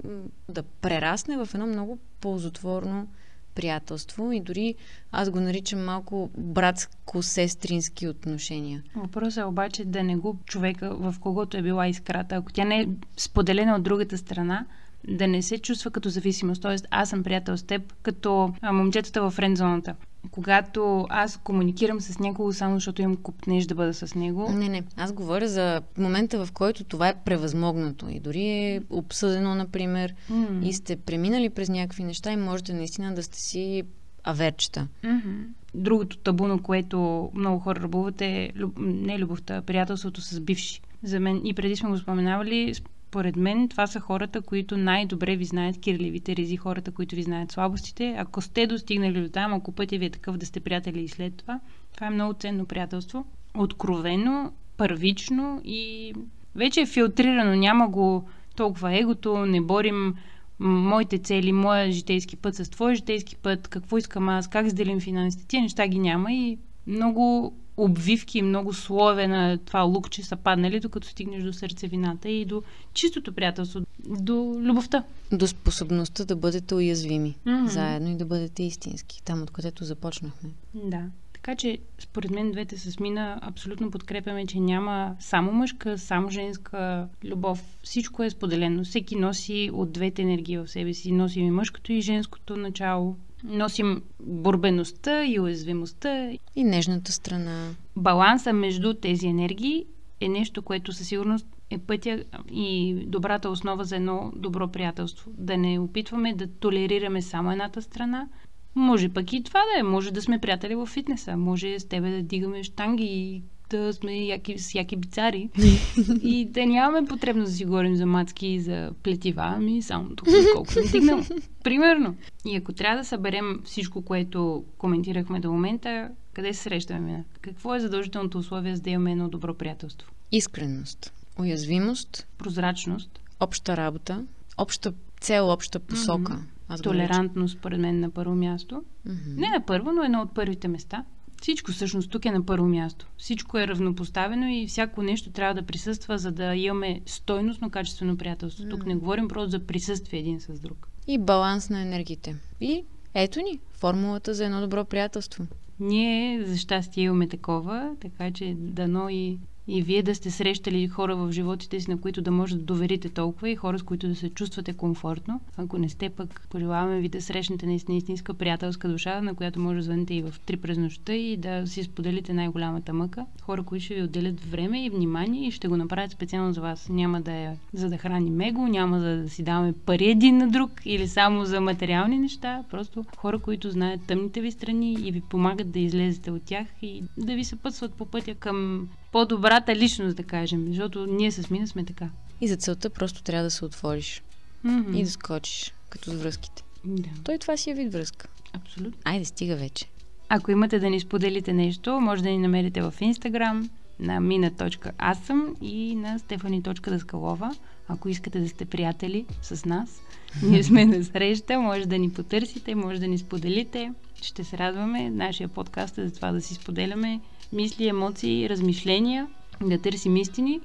да 0.49 0.63
прерасне 0.63 1.37
в 1.37 1.49
едно 1.53 1.67
много 1.67 1.97
ползотворно 2.21 3.07
приятелство 3.55 4.31
и 4.31 4.39
дори 4.39 4.75
аз 5.11 5.29
го 5.29 5.39
наричам 5.39 5.85
малко 5.85 6.29
братско-сестрински 6.37 8.07
отношения. 8.07 8.83
Въпросът 8.95 9.41
е 9.41 9.45
обаче 9.45 9.85
да 9.85 10.03
не 10.03 10.15
го 10.15 10.37
човека, 10.45 10.95
в 10.95 11.15
когото 11.19 11.57
е 11.57 11.61
била 11.61 11.87
искрата, 11.87 12.35
ако 12.35 12.53
тя 12.53 12.63
не 12.63 12.81
е 12.81 12.87
споделена 13.17 13.75
от 13.75 13.83
другата 13.83 14.17
страна, 14.17 14.65
да 15.07 15.27
не 15.27 15.41
се 15.41 15.57
чувства 15.57 15.91
като 15.91 16.09
зависимост. 16.09 16.61
Тоест, 16.61 16.87
аз 16.91 17.09
съм 17.09 17.23
приятел 17.23 17.57
с 17.57 17.63
теб, 17.63 17.93
като 18.01 18.53
момчетата 18.63 19.21
в 19.21 19.31
френдзоната 19.31 19.95
когато 20.35 21.07
аз 21.09 21.37
комуникирам 21.37 22.01
с 22.01 22.19
някого 22.19 22.53
само 22.53 22.75
защото 22.75 23.01
имам 23.01 23.15
купнеж 23.15 23.65
да 23.65 23.75
бъда 23.75 23.93
с 23.93 24.15
него. 24.15 24.51
Не, 24.51 24.69
не. 24.69 24.83
Аз 24.97 25.13
говоря 25.13 25.47
за 25.47 25.81
момента, 25.97 26.45
в 26.45 26.51
който 26.51 26.83
това 26.83 27.09
е 27.09 27.23
превъзмогнато 27.25 28.09
и 28.09 28.19
дори 28.19 28.41
е 28.41 28.81
обсъдено, 28.89 29.55
например, 29.55 30.13
mm. 30.31 30.65
и 30.65 30.73
сте 30.73 30.95
преминали 30.95 31.49
през 31.49 31.69
някакви 31.69 32.03
неща 32.03 32.31
и 32.31 32.37
можете 32.37 32.73
наистина 32.73 33.15
да 33.15 33.23
сте 33.23 33.39
си 33.39 33.83
аверчета. 34.23 34.87
Mm-hmm. 35.03 35.45
Другото 35.75 36.17
табу, 36.17 36.47
на 36.47 36.61
което 36.61 37.29
много 37.33 37.59
хора 37.59 37.79
ръбуват 37.79 38.21
е 38.21 38.51
не 38.77 39.19
любовта, 39.19 39.61
приятелството 39.61 40.21
с 40.21 40.39
бивши. 40.39 40.81
За 41.03 41.19
мен 41.19 41.41
и 41.45 41.53
преди 41.53 41.75
сме 41.75 41.89
го 41.89 41.97
споменавали, 41.97 42.73
според 43.15 43.35
мен 43.35 43.69
това 43.69 43.87
са 43.87 43.99
хората, 43.99 44.41
които 44.41 44.77
най-добре 44.77 45.35
ви 45.35 45.45
знаят 45.45 45.79
кирливите 45.79 46.35
рези, 46.35 46.57
хората, 46.57 46.91
които 46.91 47.15
ви 47.15 47.23
знаят 47.23 47.51
слабостите. 47.51 48.15
Ако 48.17 48.41
сте 48.41 48.67
достигнали 48.67 49.21
до 49.21 49.29
там, 49.29 49.53
ако 49.53 49.71
пътя 49.71 49.97
ви 49.97 50.05
е 50.05 50.09
такъв 50.09 50.37
да 50.37 50.45
сте 50.45 50.59
приятели 50.59 51.01
и 51.01 51.07
след 51.07 51.35
това, 51.35 51.59
това 51.93 52.07
е 52.07 52.09
много 52.09 52.33
ценно 52.33 52.65
приятелство. 52.65 53.25
Откровено, 53.57 54.51
първично 54.77 55.61
и 55.63 56.13
вече 56.55 56.81
е 56.81 56.85
филтрирано. 56.85 57.55
Няма 57.55 57.89
го 57.89 58.29
толкова 58.55 58.99
егото, 58.99 59.45
не 59.45 59.61
борим 59.61 60.15
моите 60.59 61.17
цели, 61.17 61.51
моя 61.51 61.91
житейски 61.91 62.35
път 62.35 62.55
с 62.55 62.69
твой 62.69 62.95
житейски 62.95 63.35
път, 63.35 63.67
какво 63.67 63.97
искам 63.97 64.29
аз, 64.29 64.47
как 64.47 64.69
сделим 64.69 64.99
финансите. 64.99 65.47
Тия 65.47 65.61
неща 65.61 65.87
ги 65.87 65.99
няма 65.99 66.33
и 66.33 66.57
много 66.87 67.53
обвивки 67.77 68.37
и 68.37 68.41
много 68.41 68.73
слоеве 68.73 69.27
на 69.27 69.57
това 69.57 69.81
лукче 69.81 70.23
са 70.23 70.35
паднали, 70.35 70.79
докато 70.79 71.07
стигнеш 71.07 71.43
до 71.43 71.53
сърцевината 71.53 72.29
и 72.29 72.45
до 72.45 72.63
чистото 72.93 73.33
приятелство, 73.33 73.81
до 73.99 74.55
любовта. 74.59 75.03
До 75.31 75.47
способността 75.47 76.25
да 76.25 76.35
бъдете 76.35 76.75
уязвими 76.75 77.35
mm-hmm. 77.45 77.65
заедно 77.65 78.11
и 78.11 78.17
да 78.17 78.25
бъдете 78.25 78.63
истински, 78.63 79.23
там 79.23 79.43
откъдето 79.43 79.83
започнахме. 79.83 80.49
Да. 80.73 81.01
Така 81.33 81.55
че, 81.55 81.77
според 81.99 82.31
мен, 82.31 82.51
двете 82.51 82.77
с 82.77 82.99
Мина 82.99 83.39
абсолютно 83.41 83.91
подкрепяме, 83.91 84.45
че 84.45 84.59
няма 84.59 85.15
само 85.19 85.51
мъжка, 85.51 85.97
само 85.97 86.29
женска 86.29 87.07
любов. 87.23 87.77
Всичко 87.83 88.23
е 88.23 88.29
споделено. 88.29 88.83
Всеки 88.83 89.15
носи 89.15 89.69
от 89.73 89.91
двете 89.91 90.21
енергии 90.21 90.57
в 90.57 90.67
себе 90.67 90.93
си. 90.93 91.11
Носим 91.11 91.45
и 91.45 91.51
мъжкото 91.51 91.93
и 91.93 92.01
женското 92.01 92.57
начало 92.57 93.15
носим 93.45 94.01
борбеността 94.19 95.25
и 95.25 95.39
уязвимостта. 95.39 96.31
И 96.55 96.63
нежната 96.63 97.11
страна. 97.11 97.69
Баланса 97.95 98.53
между 98.53 98.93
тези 98.93 99.27
енергии 99.27 99.85
е 100.21 100.27
нещо, 100.29 100.61
което 100.61 100.93
със 100.93 101.07
сигурност 101.07 101.47
е 101.69 101.77
пътя 101.77 102.23
и 102.51 102.93
добрата 103.07 103.49
основа 103.49 103.83
за 103.83 103.95
едно 103.95 104.31
добро 104.35 104.67
приятелство. 104.67 105.31
Да 105.37 105.57
не 105.57 105.79
опитваме 105.79 106.33
да 106.33 106.47
толерираме 106.47 107.21
само 107.21 107.51
едната 107.51 107.81
страна. 107.81 108.27
Може 108.75 109.09
пък 109.09 109.33
и 109.33 109.43
това 109.43 109.59
да 109.59 109.79
е. 109.79 109.83
Може 109.83 110.11
да 110.11 110.21
сме 110.21 110.39
приятели 110.39 110.75
в 110.75 110.85
фитнеса. 110.85 111.37
Може 111.37 111.79
с 111.79 111.87
тебе 111.87 112.11
да 112.11 112.21
дигаме 112.21 112.63
штанги 112.63 113.05
и 113.05 113.43
да 113.69 113.93
сме 113.93 114.25
яки, 114.25 114.59
с 114.59 114.75
яки 114.75 114.95
бицари 114.95 115.49
и 116.21 116.45
да 116.45 116.65
нямаме 116.65 117.07
потребност 117.07 117.51
да 117.51 117.57
си 117.57 117.65
говорим 117.65 117.95
за 117.95 118.05
мацки 118.05 118.47
и 118.47 118.59
за 118.59 118.91
плетива, 119.03 119.53
ами 119.57 119.81
само 119.81 120.09
тук 120.09 120.27
колко 120.53 120.71
съм 120.71 120.83
дигнал. 120.91 121.21
Примерно. 121.63 122.15
И 122.45 122.55
ако 122.55 122.73
трябва 122.73 122.97
да 122.97 123.05
съберем 123.05 123.61
всичко, 123.65 124.01
което 124.01 124.63
коментирахме 124.77 125.39
до 125.39 125.51
момента, 125.51 126.09
къде 126.33 126.53
се 126.53 126.61
срещаме? 126.61 127.23
Какво 127.41 127.75
е 127.75 127.79
задължителното 127.79 128.37
условие 128.37 128.75
за 128.75 128.81
да 128.81 128.89
имаме 128.89 129.11
едно 129.11 129.29
добро 129.29 129.53
приятелство? 129.53 130.11
Искренност, 130.31 131.13
уязвимост, 131.39 132.27
прозрачност, 132.37 133.19
обща 133.39 133.77
работа, 133.77 134.25
обща 134.57 134.93
цел, 135.19 135.49
обща 135.49 135.79
посока. 135.79 136.33
Mm-hmm. 136.33 136.55
Аз 136.67 136.81
Толерантност, 136.81 137.57
според 137.57 137.79
мен, 137.79 137.99
на 137.99 138.09
първо 138.09 138.35
място. 138.35 138.83
Mm-hmm. 139.07 139.35
Не 139.35 139.49
на 139.49 139.65
първо, 139.65 139.91
но 139.91 140.03
едно 140.03 140.21
от 140.21 140.33
първите 140.33 140.67
места. 140.67 141.05
Всичко 141.41 141.71
всъщност 141.71 142.11
тук 142.11 142.25
е 142.25 142.31
на 142.31 142.45
първо 142.45 142.67
място. 142.67 143.07
Всичко 143.17 143.57
е 143.57 143.67
равнопоставено 143.67 144.47
и 144.47 144.67
всяко 144.67 145.03
нещо 145.03 145.31
трябва 145.31 145.53
да 145.53 145.65
присъства, 145.65 146.17
за 146.17 146.31
да 146.31 146.55
имаме 146.55 147.01
стойностно 147.05 147.69
качествено 147.69 148.17
приятелство. 148.17 148.63
Mm. 148.63 148.69
Тук 148.69 148.85
не 148.85 148.95
говорим 148.95 149.27
просто 149.27 149.51
за 149.51 149.59
присъствие 149.59 150.19
един 150.19 150.39
с 150.39 150.59
друг. 150.59 150.87
И 151.07 151.17
баланс 151.17 151.69
на 151.69 151.81
енергиите. 151.81 152.35
И 152.61 152.83
ето 153.13 153.39
ни 153.39 153.59
формулата 153.73 154.33
за 154.33 154.45
едно 154.45 154.61
добро 154.61 154.85
приятелство. 154.85 155.47
Ние 155.79 156.45
за 156.45 156.57
щастие 156.57 157.03
имаме 157.03 157.27
такова, 157.27 157.95
така 158.01 158.31
че 158.31 158.55
дано 158.57 159.09
и 159.09 159.39
и 159.67 159.81
вие 159.81 160.03
да 160.03 160.15
сте 160.15 160.31
срещали 160.31 160.87
хора 160.87 161.15
в 161.15 161.31
животите 161.31 161.81
си, 161.81 161.91
на 161.91 162.01
които 162.01 162.21
да 162.21 162.31
може 162.31 162.55
да 162.55 162.61
доверите 162.61 163.09
толкова 163.09 163.49
и 163.49 163.55
хора, 163.55 163.79
с 163.79 163.83
които 163.83 164.07
да 164.07 164.15
се 164.15 164.29
чувствате 164.29 164.73
комфортно. 164.73 165.41
Ако 165.57 165.77
не 165.77 165.89
сте 165.89 166.09
пък, 166.09 166.47
пожелаваме 166.49 166.99
ви 166.99 167.09
да 167.09 167.21
срещнете 167.21 167.65
наистина 167.65 167.97
истинска 167.97 168.33
приятелска 168.33 168.89
душа, 168.89 169.21
на 169.21 169.33
която 169.33 169.59
може 169.59 169.77
да 169.77 169.83
звъните 169.83 170.13
и 170.13 170.21
в 170.21 170.33
три 170.45 170.57
през 170.57 170.77
нощта 170.77 171.13
и 171.13 171.37
да 171.37 171.67
си 171.67 171.83
споделите 171.83 172.33
най-голямата 172.33 172.93
мъка. 172.93 173.25
Хора, 173.41 173.63
които 173.63 173.85
ще 173.85 173.95
ви 173.95 174.03
отделят 174.03 174.39
време 174.39 174.85
и 174.85 174.89
внимание 174.89 175.47
и 175.47 175.51
ще 175.51 175.67
го 175.67 175.77
направят 175.77 176.11
специално 176.11 176.53
за 176.53 176.61
вас. 176.61 176.89
Няма 176.89 177.21
да 177.21 177.31
е 177.31 177.55
за 177.73 177.89
да 177.89 177.97
храним 177.97 178.41
его, 178.41 178.67
няма 178.67 178.99
за 178.99 179.17
да 179.17 179.29
си 179.29 179.43
даваме 179.43 179.73
пари 179.73 180.09
един 180.09 180.37
на 180.37 180.47
друг 180.47 180.81
или 180.85 181.07
само 181.07 181.45
за 181.45 181.61
материални 181.61 182.17
неща. 182.17 182.63
Просто 182.71 183.05
хора, 183.17 183.39
които 183.39 183.71
знаят 183.71 184.01
тъмните 184.07 184.41
ви 184.41 184.51
страни 184.51 184.93
и 184.93 185.11
ви 185.11 185.21
помагат 185.21 185.71
да 185.71 185.79
излезете 185.79 186.31
от 186.31 186.43
тях 186.43 186.67
и 186.81 187.03
да 187.17 187.35
ви 187.35 187.43
съпътстват 187.43 187.93
по 187.93 188.05
пътя 188.05 188.35
към 188.35 188.87
по-добрата 189.15 189.75
личност, 189.75 190.17
да 190.17 190.23
кажем. 190.23 190.65
Защото 190.67 191.05
ние 191.05 191.31
с 191.31 191.49
Мина 191.49 191.67
сме 191.67 191.85
така. 191.85 192.09
И 192.41 192.47
за 192.47 192.55
целта 192.55 192.89
просто 192.89 193.23
трябва 193.23 193.43
да 193.43 193.51
се 193.51 193.65
отвориш. 193.65 194.23
Mm-hmm. 194.65 194.97
И 194.97 195.03
да 195.03 195.09
скочиш, 195.09 195.73
като 195.89 196.11
с 196.11 196.13
връзките. 196.13 196.63
Да. 196.85 197.09
Той 197.23 197.37
това 197.37 197.57
си 197.57 197.69
е 197.69 197.73
вид 197.73 197.93
връзка. 197.93 198.27
Абсолютно. 198.53 198.99
Айде, 199.03 199.25
стига 199.25 199.55
вече. 199.55 199.85
Ако 200.29 200.51
имате 200.51 200.79
да 200.79 200.89
ни 200.89 200.99
споделите 200.99 201.53
нещо, 201.53 201.99
може 202.01 202.23
да 202.23 202.29
ни 202.29 202.37
намерите 202.37 202.81
в 202.81 202.93
Инстаграм 203.01 203.69
на 203.99 204.19
mina.asam 204.21 205.61
и 205.61 205.95
на 205.95 206.19
stefani.daskалова. 206.19 207.55
Ако 207.87 208.09
искате 208.09 208.39
да 208.39 208.49
сте 208.49 208.65
приятели 208.65 209.25
с 209.41 209.65
нас, 209.65 210.01
ние 210.43 210.63
сме 210.63 210.85
на 210.85 211.03
среща, 211.03 211.59
може 211.59 211.85
да 211.85 211.99
ни 211.99 212.11
потърсите, 212.11 212.75
може 212.75 212.99
да 212.99 213.07
ни 213.07 213.17
споделите. 213.17 213.91
Ще 214.21 214.43
се 214.43 214.57
радваме. 214.57 215.09
Нашия 215.09 215.47
подкаст 215.47 215.97
е 215.97 216.07
за 216.07 216.15
това 216.15 216.31
да 216.31 216.41
си 216.41 216.53
споделяме 216.53 217.19
мисли, 217.53 217.87
емоции, 217.87 218.49
размишления, 218.49 219.27
да 219.61 219.81
търсим 219.81 220.17
истини. 220.17 220.59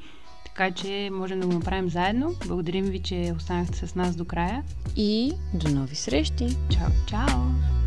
Така 0.46 0.70
че 0.70 1.10
можем 1.12 1.40
да 1.40 1.46
го 1.46 1.52
направим 1.52 1.90
заедно. 1.90 2.34
Благодарим 2.46 2.84
ви, 2.84 2.98
че 3.02 3.32
останахте 3.36 3.86
с 3.86 3.94
нас 3.94 4.16
до 4.16 4.24
края. 4.24 4.64
И 4.96 5.32
до 5.54 5.68
нови 5.68 5.94
срещи! 5.94 6.46
Чао, 6.70 6.90
чао! 7.08 7.79